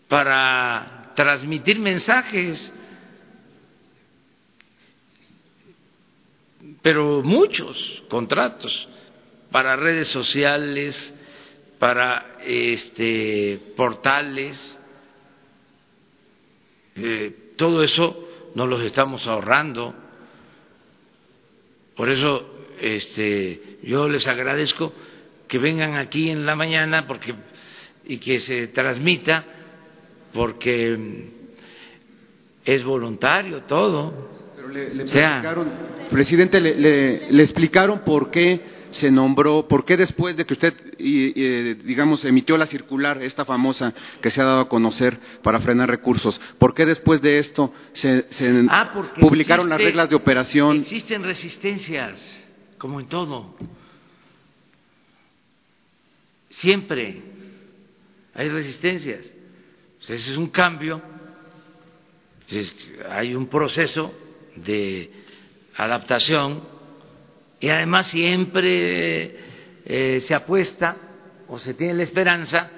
[0.08, 2.74] para transmitir mensajes,
[6.82, 8.88] pero muchos contratos
[9.52, 11.14] para redes sociales,
[11.80, 14.80] para este, portales,
[16.96, 19.94] eh, todo eso nos los estamos ahorrando.
[21.96, 24.94] Por eso este, yo les agradezco
[25.48, 27.34] que vengan aquí en la mañana porque,
[28.06, 29.46] y que se transmita,
[30.36, 31.30] porque
[32.66, 34.36] es voluntario todo.
[34.54, 35.70] Pero le, explicaron,
[36.12, 42.26] presidente, le, le explicaron por qué se nombró, por qué después de que usted, digamos,
[42.26, 46.74] emitió la circular, esta famosa que se ha dado a conocer para frenar recursos, por
[46.74, 48.26] qué después de esto se,
[48.70, 50.78] ah, publicaron las reglas de operación?
[50.78, 52.20] Existen resistencias,
[52.78, 53.56] como en todo.
[56.50, 57.22] Siempre
[58.34, 59.35] hay resistencias
[60.14, 61.02] ese es un cambio,
[63.10, 64.14] hay un proceso
[64.56, 65.12] de
[65.76, 66.64] adaptación
[67.60, 69.36] y además siempre
[69.86, 70.98] eh, se apuesta
[71.48, 72.72] o se tiene la esperanza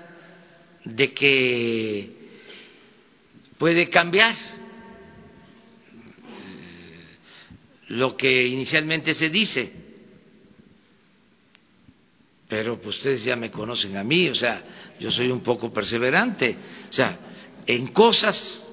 [0.86, 2.18] de que
[3.58, 4.38] puede cambiar eh,
[7.90, 9.87] lo que inicialmente se dice.
[12.48, 14.64] Pero pues, ustedes ya me conocen a mí, o sea,
[15.00, 16.56] yo soy un poco perseverante.
[16.90, 17.20] O sea,
[17.66, 18.68] en cosas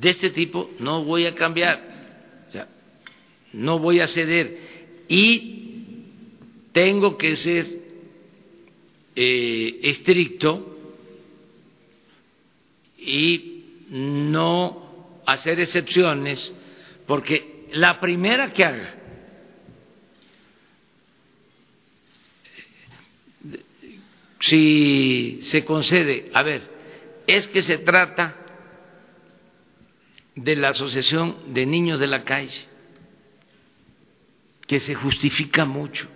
[0.00, 2.68] de este tipo no voy a cambiar, o sea,
[3.52, 4.58] no voy a ceder
[5.08, 5.64] y
[6.72, 7.66] tengo que ser
[9.14, 10.76] eh, estricto
[12.98, 16.54] y no hacer excepciones,
[17.06, 19.03] porque la primera que haga
[24.46, 26.62] si se concede, a ver,
[27.26, 28.36] es que se trata
[30.34, 32.66] de la Asociación de Niños de la Calle,
[34.66, 36.08] que se justifica mucho.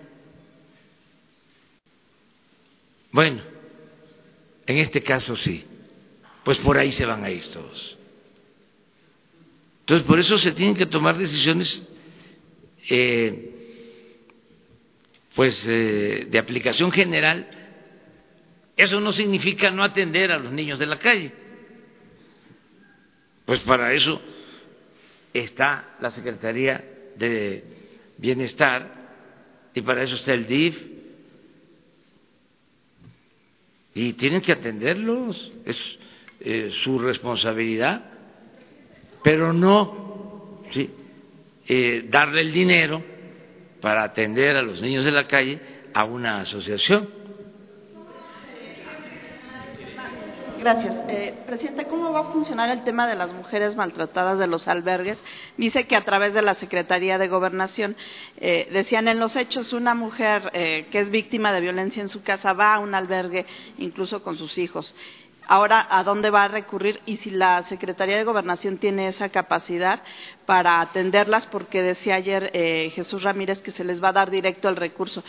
[3.13, 3.41] Bueno,
[4.67, 5.65] en este caso sí,
[6.45, 7.97] pues por ahí se van a ir todos.
[9.81, 11.89] Entonces, por eso se tienen que tomar decisiones
[12.91, 13.55] eh,
[15.35, 17.49] pues eh, de aplicación general.
[18.79, 21.33] Eso no significa no atender a los niños de la calle
[23.49, 24.21] pues para eso
[25.33, 26.85] está la Secretaría
[27.17, 27.65] de
[28.19, 28.93] Bienestar
[29.73, 30.77] y para eso está el DIF.
[33.95, 35.79] Y tienen que atenderlos, es
[36.41, 38.05] eh, su responsabilidad,
[39.25, 40.61] pero no.
[41.67, 43.03] Eh, darle el dinero
[43.81, 45.59] para atender a los niños de la calle
[45.95, 47.18] a una asociación.
[50.59, 51.01] Gracias.
[51.09, 55.23] Eh, presidente, ¿cómo va a funcionar el tema de las mujeres maltratadas de los albergues?
[55.57, 57.97] Dice que a través de la Secretaría de Gobernación,
[58.39, 62.23] eh, decían en los hechos, una mujer eh, que es víctima de violencia en su
[62.23, 63.47] casa va a un albergue
[63.79, 64.97] incluso con sus hijos.
[65.47, 67.01] Ahora, ¿a dónde va a recurrir?
[67.07, 70.03] Y si la Secretaría de Gobernación tiene esa capacidad
[70.45, 74.69] para atenderlas, porque decía ayer eh, Jesús Ramírez que se les va a dar directo
[74.69, 75.25] el recurso.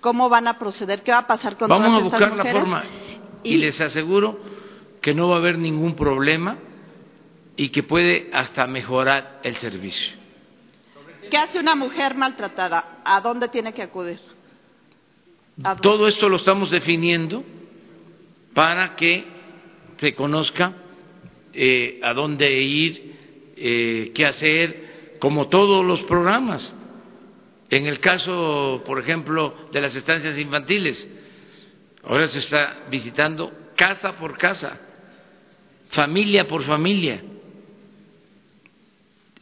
[0.00, 1.02] ¿Cómo van a proceder?
[1.02, 2.84] ¿Qué va a pasar con Vamos todas a estas buscar la forma
[3.42, 4.55] y les aseguro
[5.06, 6.58] que no va a haber ningún problema
[7.54, 10.12] y que puede hasta mejorar el servicio.
[11.30, 13.02] ¿Qué hace una mujer maltratada?
[13.04, 14.18] ¿A dónde tiene que acudir?
[15.80, 17.44] Todo esto lo estamos definiendo
[18.52, 19.26] para que
[20.00, 20.74] se conozca
[21.52, 26.76] eh, a dónde ir, eh, qué hacer, como todos los programas.
[27.70, 31.08] En el caso, por ejemplo, de las estancias infantiles,
[32.02, 34.80] ahora se está visitando casa por casa,
[35.90, 37.22] familia por familia,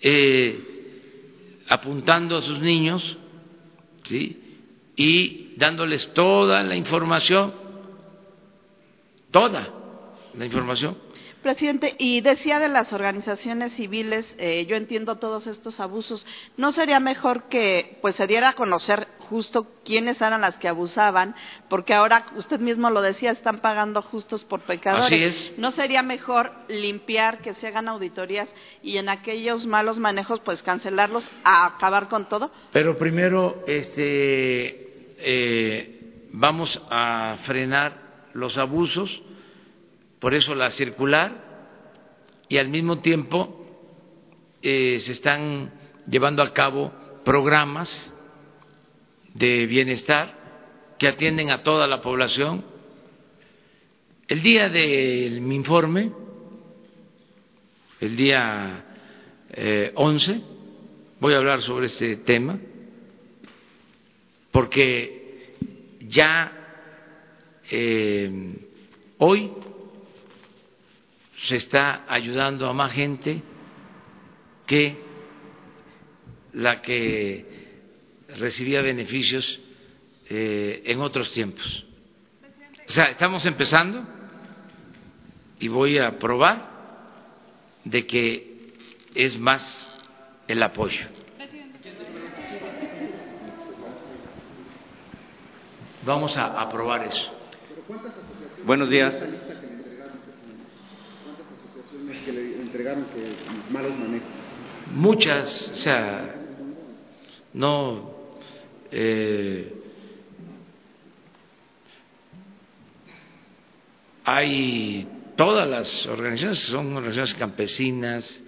[0.00, 3.16] eh, apuntando a sus niños,
[4.02, 4.40] ¿sí?
[4.96, 7.52] Y dándoles toda la información,
[9.30, 9.72] toda
[10.34, 10.96] la información.
[11.42, 16.26] Presidente, y decía de las organizaciones civiles, eh, yo entiendo todos estos abusos,
[16.56, 21.34] ¿no sería mejor que pues se diera a conocer justo quiénes eran las que abusaban?
[21.68, 25.06] Porque ahora, usted mismo lo decía, están pagando justos por pecadores.
[25.06, 25.54] Así es.
[25.58, 28.52] ¿No sería mejor limpiar, que se hagan auditorías
[28.82, 32.50] y en aquellos malos manejos pues cancelarlos, a acabar con todo?
[32.72, 39.22] Pero primero, este, eh, vamos a frenar los abusos,
[40.18, 41.44] por eso la circular,
[42.48, 43.64] y al mismo tiempo
[44.62, 45.72] eh, se están
[46.08, 46.92] llevando a cabo
[47.24, 48.13] programas
[49.34, 52.64] de bienestar que atienden a toda la población.
[54.28, 56.12] El día de mi informe,
[58.00, 58.84] el día
[59.50, 60.40] eh, 11,
[61.20, 62.58] voy a hablar sobre este tema,
[64.50, 65.54] porque
[66.00, 66.52] ya
[67.70, 68.30] eh,
[69.18, 69.52] hoy
[71.36, 73.42] se está ayudando a más gente
[74.66, 74.96] que
[76.52, 77.63] la que
[78.38, 79.60] recibía beneficios
[80.28, 81.86] eh, en otros tiempos.
[82.86, 84.04] O sea, estamos empezando
[85.58, 86.70] y voy a probar
[87.84, 88.72] de que
[89.14, 89.90] es más
[90.48, 91.06] el apoyo.
[96.04, 97.32] Vamos a aprobar eso.
[98.64, 99.26] Buenos días.
[102.24, 104.28] que le entregaron que malos manejos.
[104.92, 106.34] Muchas, o sea,
[107.52, 108.13] no.
[108.96, 109.72] Eh,
[114.24, 118.44] hay todas las organizaciones, son organizaciones campesinas,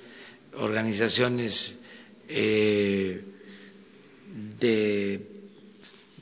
[0.55, 1.83] organizaciones
[2.29, 3.25] eh,
[4.61, 5.21] de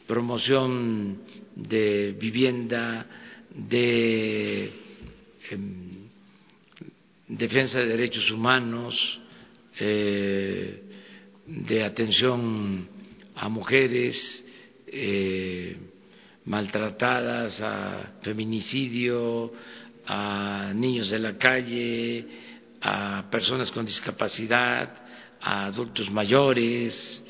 [0.07, 1.20] promoción
[1.55, 3.07] de vivienda,
[3.51, 4.72] de
[5.51, 6.09] em,
[7.29, 9.20] defensa de derechos humanos,
[9.79, 10.83] eh,
[11.47, 12.93] de atención
[13.37, 14.45] a mujeres
[14.87, 15.76] eh,
[16.45, 19.53] maltratadas, a feminicidio,
[20.07, 22.26] a niños de la calle,
[22.82, 24.91] a personas con discapacidad,
[25.41, 27.24] a adultos mayores,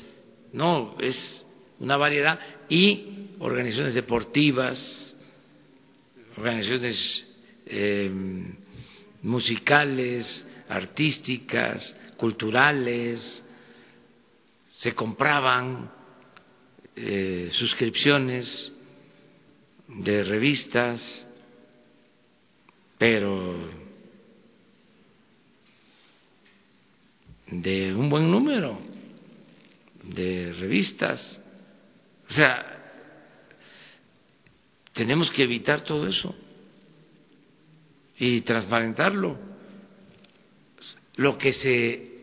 [0.53, 1.45] no, es
[1.79, 2.39] una variedad,
[2.69, 5.15] y organizaciones deportivas,
[6.37, 7.27] organizaciones
[7.65, 8.11] eh,
[9.21, 13.43] musicales, artísticas, culturales,
[14.71, 15.91] se compraban
[16.95, 18.73] eh, suscripciones
[19.87, 21.27] de revistas,
[22.97, 23.55] pero
[27.47, 28.79] de un buen número
[30.03, 31.41] de revistas.
[32.29, 32.75] O sea,
[34.93, 36.35] tenemos que evitar todo eso
[38.17, 39.37] y transparentarlo.
[41.17, 42.15] Lo que se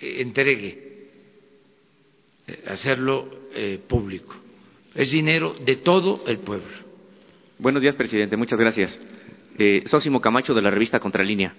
[0.00, 0.81] entregue,
[2.66, 4.34] hacerlo eh, público.
[4.94, 6.68] Es dinero de todo el pueblo.
[7.58, 8.36] Buenos días, presidente.
[8.36, 9.00] Muchas gracias.
[9.58, 11.54] Eh, Sósimo Camacho de la revista Contralínea.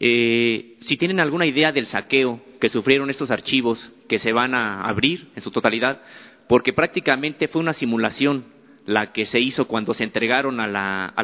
[0.00, 4.82] Eh, si tienen alguna idea del saqueo que sufrieron estos archivos que se van a
[4.82, 6.02] abrir en su totalidad,
[6.48, 8.44] porque prácticamente fue una simulación
[8.86, 10.74] la que se hizo cuando se entregaron al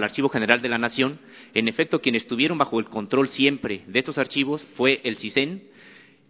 [0.03, 1.19] Archivo General de la Nación.
[1.53, 5.63] En efecto, quienes estuvieron bajo el control siempre de estos archivos fue el CISEN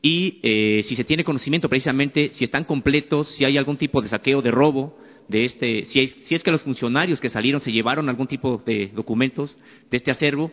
[0.02, 4.08] y eh, si se tiene conocimiento precisamente si están completos, si hay algún tipo de
[4.08, 4.98] saqueo, de robo,
[5.28, 8.90] de este, si, si es que los funcionarios que salieron se llevaron algún tipo de
[8.94, 9.56] documentos
[9.90, 10.50] de este acervo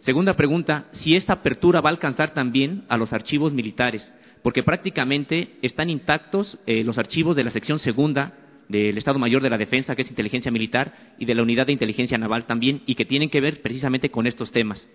[0.00, 4.10] Segunda pregunta, si esta apertura va a alcanzar también a los archivos militares,
[4.42, 8.32] porque prácticamente están intactos eh, los archivos de la sección segunda
[8.68, 11.72] del Estado Mayor de la Defensa, que es inteligencia militar, y de la Unidad de
[11.72, 14.88] Inteligencia Naval también, y que tienen que ver precisamente con estos temas.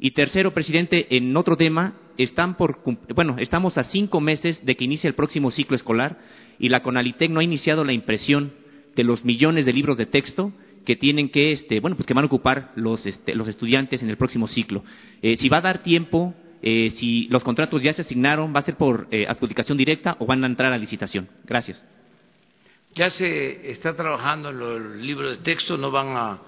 [0.00, 2.80] Y tercero, presidente, en otro tema, están por,
[3.14, 6.18] bueno, estamos a cinco meses de que inicie el próximo ciclo escolar
[6.58, 8.52] y la CONALITEC no ha iniciado la impresión
[8.96, 10.52] de los millones de libros de texto
[10.84, 14.10] que tienen que, este, bueno, pues que van a ocupar los, este, los estudiantes en
[14.10, 14.82] el próximo ciclo.
[15.22, 18.62] Eh, si va a dar tiempo, eh, si los contratos ya se asignaron, ¿va a
[18.62, 21.28] ser por eh, adjudicación directa o van a entrar a licitación?
[21.44, 21.84] Gracias.
[22.94, 26.38] Ya se está trabajando en los libros de texto, no van a,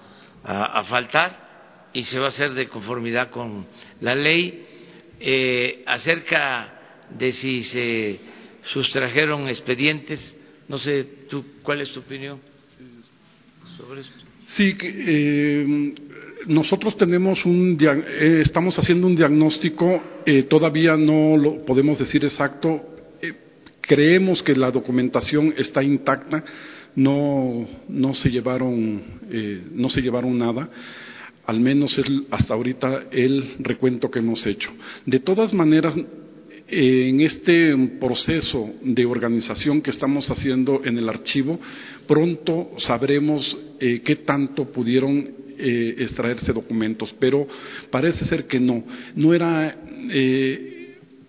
[0.43, 3.65] a, faltar y se va a hacer de conformidad con
[4.01, 4.67] la ley.
[5.85, 6.73] Acerca
[7.17, 8.19] de si se
[8.63, 12.39] sustrajeron expedientes, no sé, tú, ¿cuál es tu opinión
[13.77, 14.23] sobre esto?
[14.47, 15.93] Sí, eh,
[16.47, 22.89] nosotros tenemos un, eh, estamos haciendo un diagnóstico, eh, todavía no lo podemos decir exacto.
[23.81, 26.43] creemos que la documentación está intacta,
[26.95, 29.01] no, no se llevaron,
[29.73, 30.69] no se llevaron nada.
[31.45, 34.71] Al menos es hasta ahorita el recuento que hemos hecho.
[35.05, 35.95] De todas maneras,
[36.67, 41.59] en este proceso de organización que estamos haciendo en el archivo,
[42.07, 47.47] pronto sabremos eh, qué tanto pudieron eh, extraerse documentos, pero
[47.91, 48.83] parece ser que no.
[49.15, 49.77] No era.
[50.09, 50.72] Eh,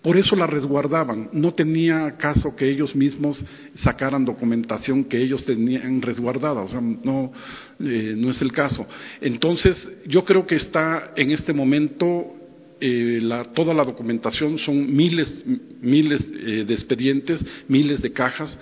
[0.05, 1.31] por eso la resguardaban.
[1.33, 3.43] No tenía caso que ellos mismos
[3.77, 6.61] sacaran documentación que ellos tenían resguardada.
[6.61, 7.33] O sea, no,
[7.79, 8.87] no es el caso.
[9.23, 12.37] Entonces, yo creo que está en este momento
[12.83, 13.23] eh,
[13.55, 15.43] toda la documentación son miles,
[15.81, 18.61] miles eh, de expedientes, miles de cajas.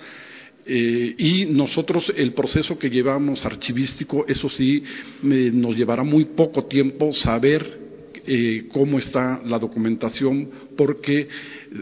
[0.65, 4.81] Eh, y nosotros el proceso que llevamos archivístico, eso sí,
[5.21, 7.82] nos llevará muy poco tiempo saber
[8.71, 11.27] cómo está la documentación porque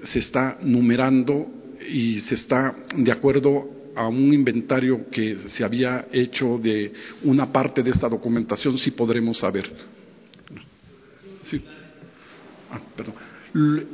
[0.04, 1.48] se está numerando
[1.88, 6.92] y se está de acuerdo a un inventario que se había hecho de
[7.24, 9.72] una parte de esta documentación, sí podremos saber.
[11.48, 11.62] Sí.
[12.70, 12.80] Ah,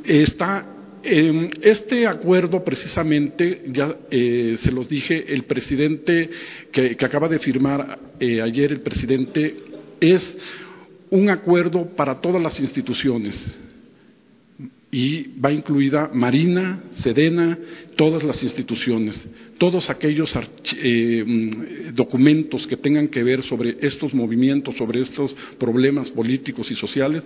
[0.03, 6.29] está este acuerdo precisamente, ya eh, se los dije, el presidente
[6.71, 9.55] que, acaba de firmar eh, ayer, el presidente,
[9.99, 10.37] es
[11.09, 13.59] un acuerdo para todas las instituciones.
[14.89, 17.59] Y va incluida Marina, Sedena,
[17.97, 20.33] todas las instituciones, todos aquellos
[20.81, 26.75] eh, mm, documentos que tengan que ver sobre estos movimientos, sobre estos problemas políticos y
[26.75, 27.23] sociales,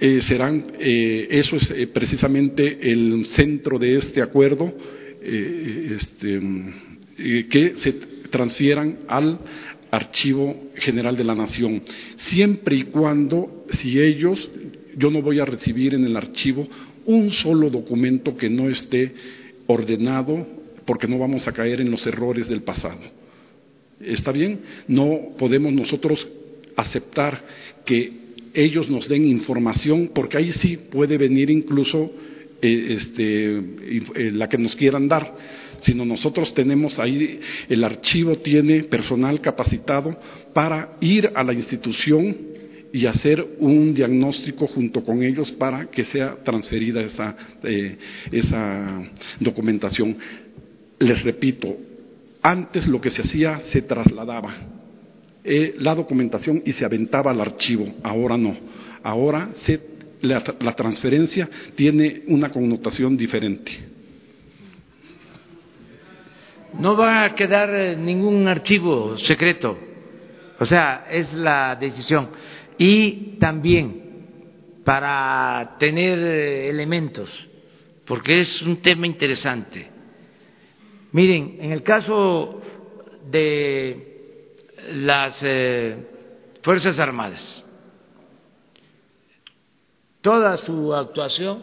[0.00, 4.72] eh, serán, eh, eso es precisamente el centro de este acuerdo,
[5.20, 6.40] este,
[7.50, 7.92] que se
[8.30, 9.40] transfieran al
[9.90, 11.82] Archivo General de la Nación,
[12.16, 14.48] siempre y cuando, si ellos,
[14.96, 16.66] yo no voy a recibir en el archivo
[17.06, 19.12] un solo documento que no esté
[19.66, 20.46] ordenado,
[20.84, 22.98] porque no vamos a caer en los errores del pasado.
[24.00, 24.60] ¿Está bien?
[24.86, 26.26] No podemos nosotros
[26.76, 27.44] aceptar
[27.84, 28.12] que
[28.54, 32.10] ellos nos den información, porque ahí sí puede venir incluso
[32.60, 35.34] eh, este, eh, la que nos quieran dar,
[35.80, 40.18] sino nosotros tenemos ahí, el archivo tiene personal capacitado
[40.52, 42.36] para ir a la institución
[42.92, 47.36] y hacer un diagnóstico junto con ellos para que sea transferida esa,
[48.32, 49.02] esa
[49.40, 50.16] documentación.
[50.98, 51.76] Les repito,
[52.42, 54.78] antes lo que se hacía se trasladaba
[55.44, 58.54] eh, la documentación y se aventaba al archivo, ahora no.
[59.02, 59.50] Ahora
[60.20, 63.72] la, transferencia tiene una connotación diferente.
[66.74, 69.76] No va a quedar eh, ningún archivo secreto,
[70.58, 72.28] o sea, es la decisión.
[72.76, 77.48] Y también para tener eh, elementos,
[78.06, 79.90] porque es un tema interesante.
[81.12, 82.60] Miren, en el caso
[83.30, 84.44] de
[84.92, 85.96] las eh,
[86.62, 87.66] Fuerzas Armadas,
[90.20, 91.62] toda su actuación,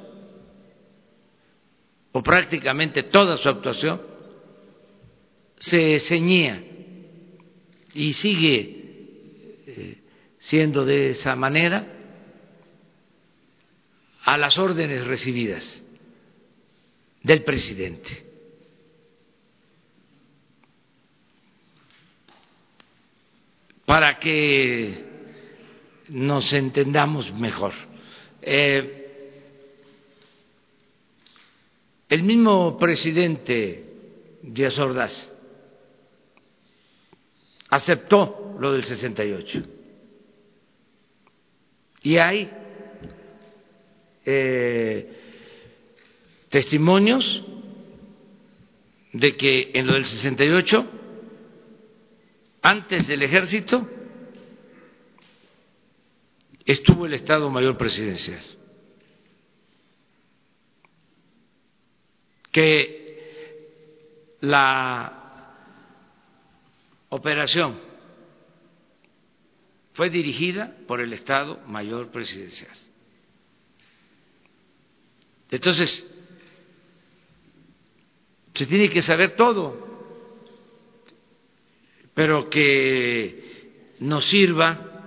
[2.11, 4.15] o prácticamente toda su actuación,
[5.57, 6.64] se ceñía
[7.94, 9.98] y sigue eh,
[10.40, 11.88] siendo de esa manera
[14.23, 15.84] a las órdenes recibidas
[17.23, 18.26] del presidente.
[23.86, 25.06] para que
[26.10, 27.72] nos entendamos mejor.
[28.41, 29.02] Eh,
[32.10, 33.84] el mismo presidente
[34.41, 35.32] Díaz Ordaz
[37.76, 39.61] aceptó lo del 68
[42.03, 42.49] y hay
[44.26, 45.19] eh,
[46.49, 47.43] testimonios
[49.11, 50.85] de que en lo del 68
[52.61, 53.88] antes del ejército
[56.65, 58.41] estuvo el Estado Mayor Presidencial,
[62.52, 65.24] que la
[67.16, 67.80] operación
[69.94, 72.76] fue dirigida por el Estado Mayor Presidencial.
[75.50, 76.12] Entonces,
[78.54, 79.86] se tiene que saber todo
[82.16, 85.04] pero que nos sirva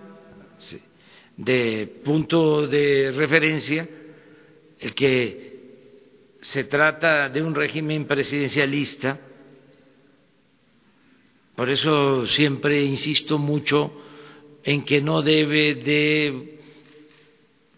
[1.37, 3.89] de punto de referencia
[4.79, 5.49] el que
[6.43, 9.19] se trata de un régimen presidencialista,
[11.59, 13.91] por eso siempre insisto mucho
[14.63, 16.61] en que no debe de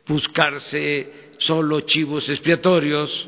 [0.07, 3.27] buscarse solo chivos expiatorios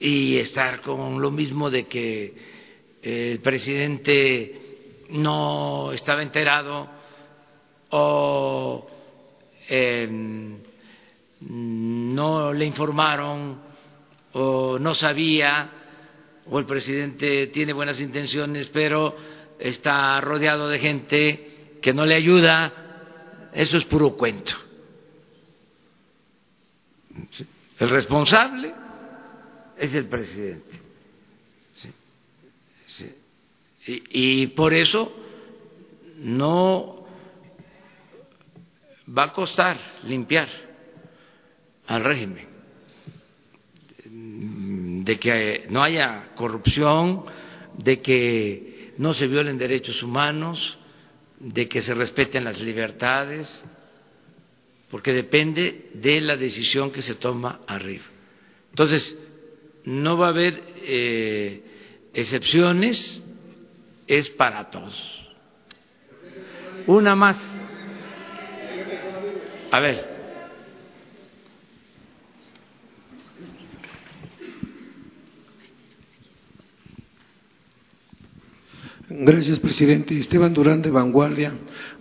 [0.00, 2.34] y estar con lo mismo de que
[3.02, 6.88] el presidente no estaba enterado
[7.90, 8.84] o
[9.68, 10.56] em,
[11.42, 13.60] no le informaron
[14.32, 15.78] o no sabía
[16.50, 19.16] o el presidente tiene buenas intenciones pero
[19.58, 24.54] está rodeado de gente que no le ayuda, eso es puro cuento.
[27.78, 28.74] El responsable
[29.76, 30.88] es el presidente.
[33.86, 35.10] Y, por eso
[36.18, 37.06] no
[39.16, 40.48] va a costar limpiar
[41.86, 42.46] al régimen,
[45.08, 47.24] de que no haya corrupción,
[47.78, 50.78] de que no se violen derechos humanos,
[51.40, 53.64] de que se respeten las libertades,
[54.90, 58.04] porque depende de la decisión que se toma arriba.
[58.68, 59.18] Entonces,
[59.84, 61.62] no va a haber eh,
[62.12, 63.24] excepciones
[64.06, 65.26] es para todos.
[66.86, 67.42] Una más.
[69.70, 70.17] A ver.
[79.10, 80.18] Gracias, presidente.
[80.18, 81.54] Esteban Durán de Vanguardia.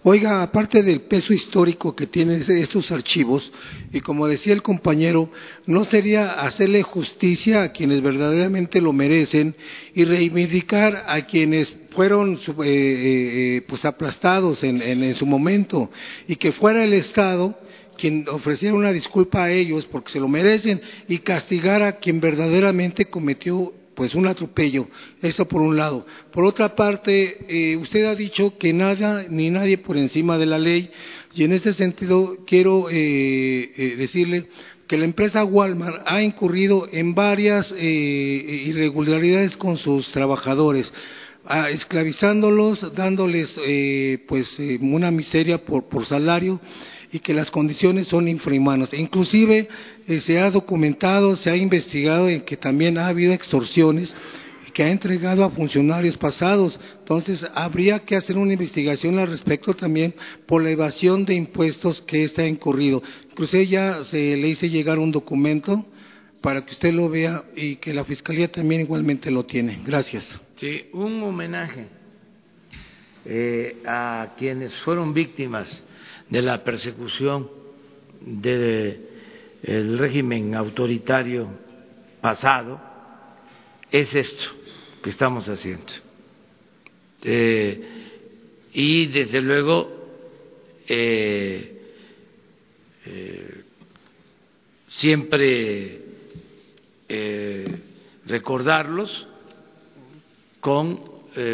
[0.03, 3.49] Oiga, aparte del peso histórico que tienen estos archivos,
[3.93, 5.31] y como decía el compañero,
[5.65, 9.55] ¿no sería hacerle justicia a quienes verdaderamente lo merecen
[9.95, 15.89] y reivindicar a quienes fueron eh, eh, eh, pues aplastados en, en su momento
[16.27, 17.57] y que fuera el Estado
[17.97, 23.05] quien ofreciera una disculpa a ellos porque se lo merecen y castigar a quien verdaderamente
[23.05, 24.87] cometió pues un atropello,
[25.23, 26.05] eso por un lado.
[26.31, 30.59] Por otra parte, eh, usted ha dicho que nada ni nadie por encima de la
[30.59, 30.91] ley,
[31.33, 34.49] y en ese sentido quiero eh, eh, decirle
[34.85, 40.93] que la empresa Walmart ha incurrido en varias irregularidades con sus trabajadores
[41.71, 43.59] esclavizándolos, dándoles
[44.27, 46.61] pues una miseria por salario
[47.11, 48.93] y que las condiciones son infrahumanas.
[48.93, 49.67] Inclusive
[50.07, 54.15] eh, se ha documentado, se ha investigado en que también ha habido extorsiones
[54.77, 56.79] que ha entregado a funcionarios pasados.
[56.99, 60.13] Entonces, habría que hacer una investigación al respecto también
[60.45, 63.01] por la evasión de impuestos que está incurrido.
[63.31, 65.83] Inclusive ya se le hice llegar un documento
[66.41, 69.79] para que usted lo vea y que la Fiscalía también igualmente lo tiene.
[69.83, 70.39] Gracias.
[70.53, 71.87] Sí, un homenaje
[73.25, 75.67] eh, a quienes fueron víctimas
[76.29, 77.49] de la persecución
[78.21, 81.47] del régimen autoritario
[82.21, 82.79] pasado
[83.91, 84.49] es esto
[85.01, 85.93] que estamos haciendo.
[87.23, 87.81] Eh,
[88.73, 89.89] y desde luego
[90.87, 91.81] eh,
[93.05, 93.63] eh,
[94.87, 96.01] siempre
[98.25, 99.27] recordarlos
[100.59, 100.99] con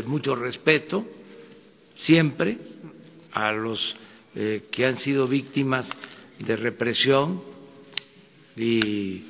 [0.06, 1.06] mucho respeto,
[1.96, 2.58] siempre
[3.32, 3.96] a los
[4.34, 5.88] que han sido víctimas
[6.40, 7.42] de represión
[8.56, 9.24] y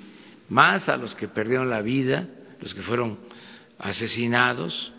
[0.49, 2.29] más a los que perdieron la vida,
[2.61, 3.17] los que fueron
[3.79, 4.93] asesinados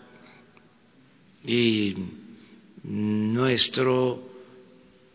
[1.43, 1.95] y
[2.83, 4.21] nuestro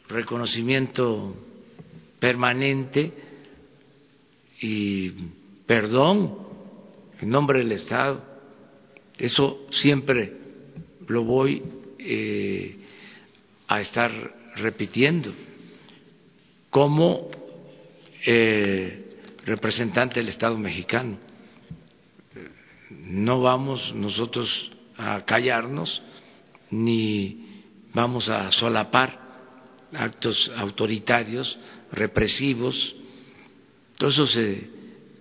[0.09, 1.37] reconocimiento
[2.19, 3.13] permanente
[4.61, 5.11] y
[5.67, 6.37] perdón
[7.21, 8.23] en nombre del Estado.
[9.19, 10.37] Eso siempre
[11.07, 11.63] lo voy
[11.99, 12.77] eh,
[13.69, 15.33] a estar repitiendo
[16.71, 17.31] como
[18.27, 21.19] eh, representante del Estado mexicano
[22.91, 26.03] no vamos nosotros a callarnos
[26.71, 29.19] ni vamos a solapar
[29.93, 31.59] actos autoritarios,
[31.93, 32.95] represivos.
[33.97, 34.71] Todo eso se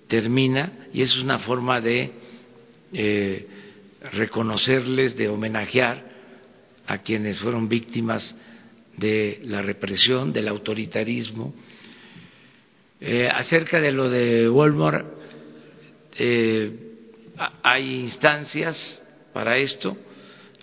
[0.07, 2.11] termina y es una forma de
[2.93, 3.47] eh,
[4.11, 6.09] reconocerles, de homenajear
[6.87, 8.35] a quienes fueron víctimas
[8.99, 11.53] de la represión, del autoritarismo.
[12.99, 15.07] Eh, acerca de lo de Walmart,
[16.17, 16.71] eh,
[17.63, 19.01] hay instancias
[19.33, 19.97] para esto.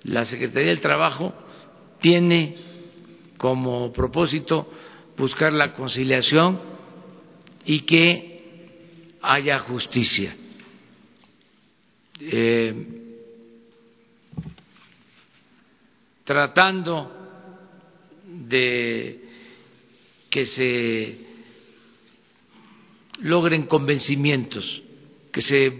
[0.04, 1.32] La Secretaría del Trabajo
[2.00, 2.56] tiene
[3.38, 4.70] como propósito
[5.16, 6.60] buscar la conciliación
[7.64, 10.36] y que haya justicia.
[12.20, 12.74] Eh,
[16.24, 17.15] tratando
[18.26, 19.20] de
[20.30, 21.16] que se
[23.20, 24.82] logren convencimientos,
[25.32, 25.72] que se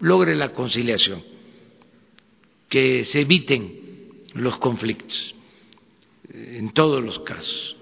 [0.00, 1.22] logre la conciliación,
[2.68, 3.80] que se eviten
[4.34, 5.34] los conflictos
[6.32, 7.76] en todos los casos,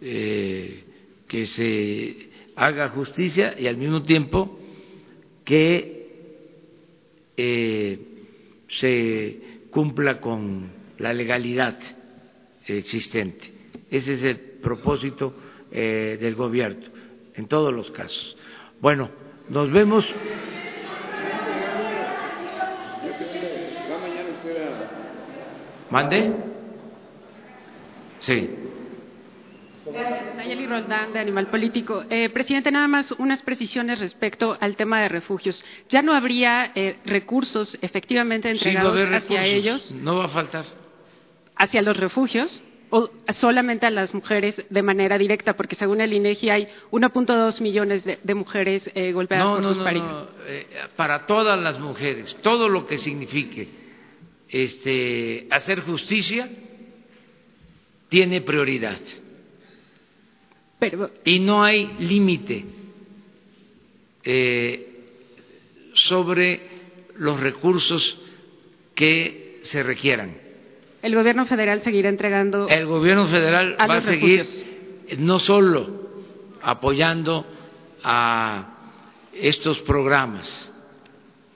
[0.00, 0.82] eh,
[1.28, 4.58] que se haga justicia y al mismo tiempo
[5.44, 5.94] que
[7.36, 7.98] eh,
[8.68, 9.38] se
[9.70, 11.78] cumpla con la legalidad
[12.66, 13.52] existente.
[13.90, 15.34] Ese es el propósito
[15.70, 16.86] eh, del gobierno
[17.34, 18.36] en todos los casos.
[18.80, 19.10] Bueno,
[19.48, 20.12] nos vemos.
[25.90, 26.32] ¿Mande?
[28.20, 28.50] Sí.
[30.36, 32.04] Nayeli Roldán, de Animal Político.
[32.08, 35.64] Eh, presidente, nada más unas precisiones respecto al tema de refugios.
[35.90, 39.94] ¿Ya no habría eh, recursos efectivamente entregados hacia ellos?
[39.94, 40.83] No va a faltar.
[41.56, 42.62] ¿Hacia los refugios?
[42.90, 45.54] ¿O solamente a las mujeres de manera directa?
[45.54, 50.10] Porque según el INEGI hay 1.2 millones de, mujeres eh, golpeadas por sus parejas.
[50.10, 50.26] No,
[50.96, 53.68] para todas las mujeres, todo lo que signifique
[54.48, 56.48] este, hacer justicia
[58.08, 59.00] tiene prioridad.
[61.24, 62.64] y no hay límite
[64.22, 64.88] eh,
[65.94, 66.60] sobre
[67.16, 68.20] los recursos
[68.94, 70.43] que se requieran.
[71.04, 72.66] ¿El gobierno federal seguirá entregando?
[72.66, 74.42] El gobierno federal va a seguir
[75.18, 75.86] no solo
[76.62, 77.44] apoyando
[78.02, 78.96] a
[79.34, 80.72] estos programas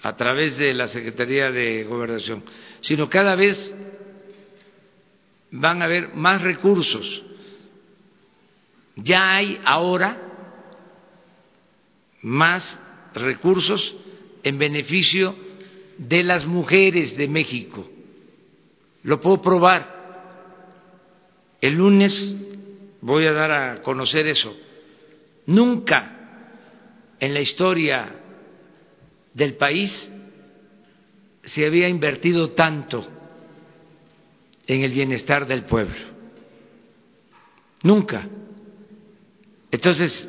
[0.03, 2.45] a través de la Secretaría de Gobernación,
[2.83, 3.75] sino cada vez
[5.51, 7.25] van a haber más recursos.
[8.97, 10.20] Ya hay ahora
[12.20, 12.79] más
[13.15, 13.97] recursos
[14.43, 15.35] en beneficio
[15.97, 17.89] de las mujeres de México.
[19.09, 19.89] Lo puedo probar.
[21.63, 22.35] El lunes
[23.01, 24.55] voy a dar a conocer eso.
[25.47, 28.07] Nunca en la historia
[29.33, 30.13] del país
[31.43, 33.09] se había invertido tanto
[34.67, 35.97] en el bienestar del pueblo.
[37.85, 38.29] Nunca.
[39.71, 40.29] Entonces,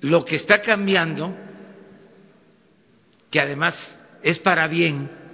[0.00, 1.36] lo que está cambiando,
[3.30, 5.25] que además es para bien,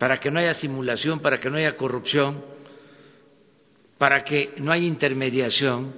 [0.00, 2.42] para que no haya simulación, para que no haya corrupción,
[3.98, 5.92] para que no haya intermediación,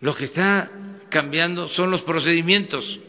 [0.00, 0.70] Lo que está
[1.08, 3.00] cambiando son los procedimientos,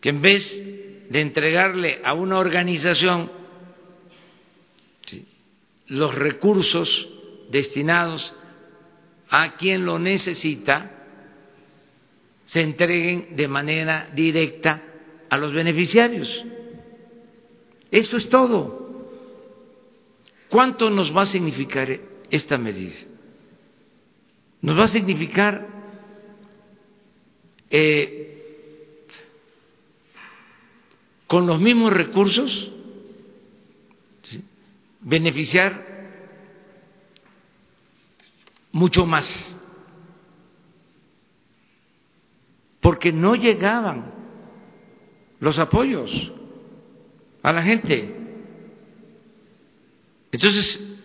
[0.00, 3.30] que en vez de entregarle a una organización
[5.88, 7.08] los recursos
[7.50, 8.34] destinados
[9.28, 10.90] a quien lo necesita,
[12.44, 14.82] se entreguen de manera directa
[15.28, 16.46] a los beneficiarios.
[17.90, 18.80] Eso es todo.
[20.48, 21.88] ¿Cuánto nos va a significar
[22.30, 22.96] esta medida?
[24.62, 25.66] Nos va a significar
[27.70, 29.06] eh,
[31.26, 32.72] con los mismos recursos
[35.00, 35.88] beneficiar
[38.72, 39.56] mucho más,
[42.80, 44.12] porque no llegaban
[45.38, 46.32] los apoyos
[47.42, 48.14] a la gente.
[50.32, 50.98] Entonces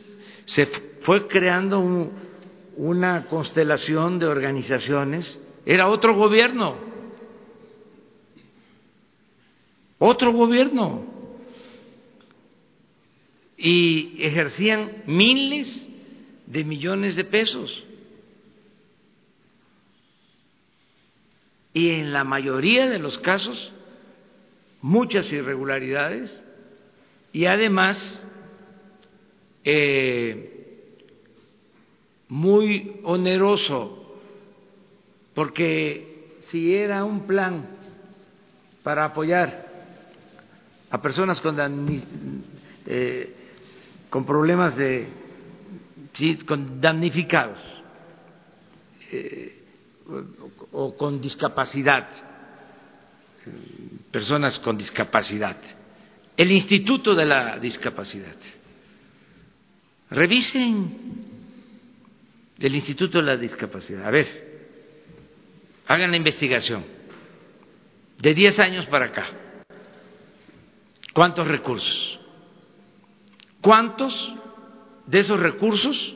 [0.46, 0.66] se
[1.02, 2.12] fue creando
[2.76, 6.76] una constelación de organizaciones, era otro gobierno,
[9.98, 11.16] otro gobierno,
[13.58, 15.90] y ejercían miles
[16.46, 17.84] de millones de pesos.
[21.74, 23.74] Y en la mayoría de los casos,
[24.86, 26.44] muchas irregularidades
[27.34, 28.28] y además
[29.64, 31.00] eh,
[32.30, 34.22] muy oneroso,
[35.34, 37.66] porque si era un plan
[38.84, 39.66] para apoyar
[40.92, 41.58] a personas con,
[42.86, 43.34] eh,
[44.12, 45.08] con problemas de
[46.46, 47.58] con damnificados
[49.12, 49.64] eh,
[50.72, 52.35] o, con discapacidad,
[54.12, 55.58] personas con discapacidad,
[56.38, 58.36] el Instituto de la Discapacidad.
[60.10, 61.24] Revisen
[62.60, 64.06] el Instituto de la Discapacidad.
[64.06, 64.28] A ver,
[65.88, 66.84] hagan la investigación.
[68.18, 69.26] De 10 años para acá,
[71.14, 72.20] ¿cuántos recursos?
[73.60, 74.34] ¿Cuántos
[75.06, 76.16] de esos recursos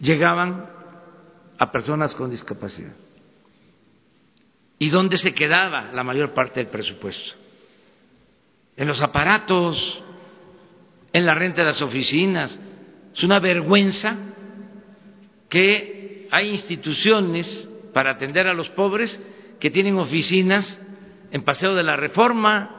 [0.00, 0.70] llegaban
[1.58, 2.94] a personas con discapacidad.
[4.78, 7.34] ¿Y dónde se quedaba la mayor parte del presupuesto?
[8.76, 10.02] En los aparatos,
[11.12, 12.58] en la renta de las oficinas.
[13.12, 14.16] Es una vergüenza
[15.48, 19.20] que hay instituciones para atender a los pobres
[19.58, 20.80] que tienen oficinas
[21.30, 22.76] en Paseo de la Reforma,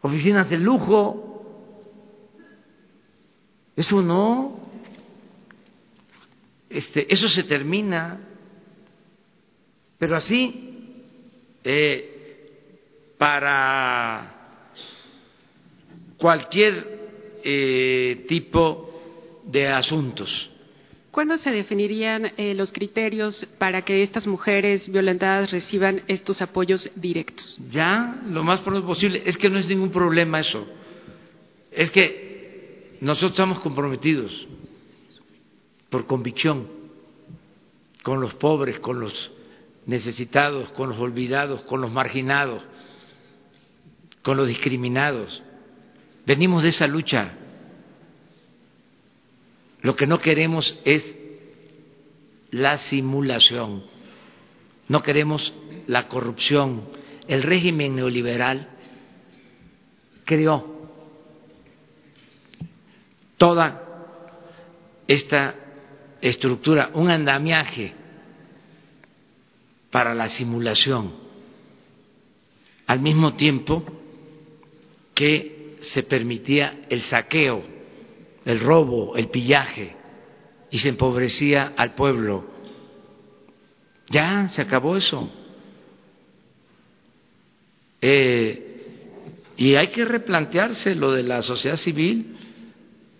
[0.00, 1.26] oficinas de lujo,
[3.76, 4.58] eso no,
[6.68, 8.20] este, eso se termina,
[10.00, 11.04] pero así,
[11.62, 12.46] eh,
[13.18, 14.62] para
[16.16, 20.50] cualquier eh, tipo de asuntos.
[21.10, 27.60] ¿Cuándo se definirían eh, los criterios para que estas mujeres violentadas reciban estos apoyos directos?
[27.70, 29.22] Ya, lo más pronto posible.
[29.26, 30.66] Es que no es ningún problema eso.
[31.70, 34.48] Es que nosotros estamos comprometidos
[35.90, 36.68] por convicción
[38.02, 39.32] con los pobres, con los
[39.86, 42.66] necesitados, con los olvidados, con los marginados,
[44.22, 45.42] con los discriminados.
[46.26, 47.32] Venimos de esa lucha.
[49.82, 51.16] Lo que no queremos es
[52.50, 53.84] la simulación,
[54.88, 55.54] no queremos
[55.86, 56.88] la corrupción.
[57.28, 58.68] El régimen neoliberal
[60.24, 60.80] creó
[63.38, 63.86] toda
[65.06, 65.54] esta
[66.20, 67.94] estructura, un andamiaje
[69.90, 71.12] para la simulación,
[72.86, 73.84] al mismo tiempo
[75.14, 77.62] que se permitía el saqueo,
[78.44, 79.96] el robo, el pillaje,
[80.70, 82.44] y se empobrecía al pueblo.
[84.08, 85.28] Ya se acabó eso.
[88.00, 88.66] Eh,
[89.56, 92.36] y hay que replantearse lo de la sociedad civil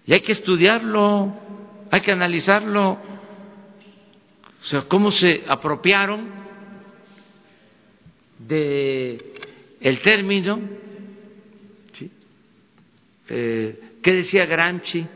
[0.07, 1.35] y hay que estudiarlo,
[1.91, 2.93] hay que analizarlo.
[2.93, 6.40] O sea, cómo se apropiaron
[8.47, 9.35] de
[9.81, 10.61] el término,
[11.93, 12.11] ¿sí?
[13.29, 15.07] Eh, ¿qué decía Gramsci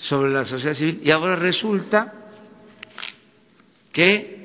[0.00, 1.00] sobre la sociedad civil?
[1.02, 2.30] Y ahora resulta
[3.92, 4.38] que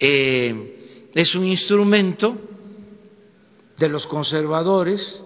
[0.00, 2.36] eh, es un instrumento
[3.78, 5.22] de los conservadores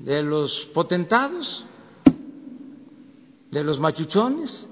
[0.00, 1.64] de los potentados,
[3.50, 4.68] de los machuchones,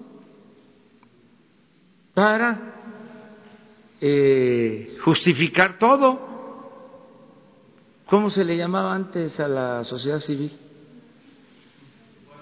[2.18, 2.58] para
[4.00, 6.18] eh, justificar todo.
[8.06, 10.50] ¿Cómo se le llamaba antes a la sociedad civil?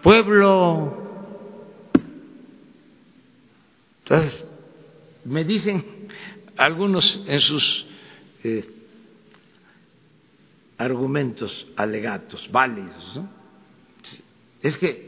[0.02, 0.96] pueblo.
[3.98, 4.46] Entonces,
[5.26, 5.84] me dicen
[6.56, 7.84] algunos en sus
[8.44, 8.64] eh,
[10.78, 13.20] argumentos alegatos, válidos,
[14.62, 15.06] es que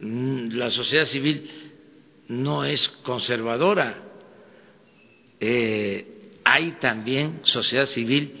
[0.00, 1.63] la sociedad civil
[2.28, 4.02] no es conservadora,
[5.40, 8.32] eh, hay también sociedad civil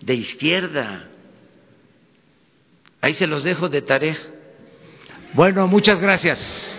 [0.00, 1.08] de izquierda.
[3.00, 4.16] Ahí se los dejo de tarea.
[5.34, 6.77] Bueno, muchas gracias.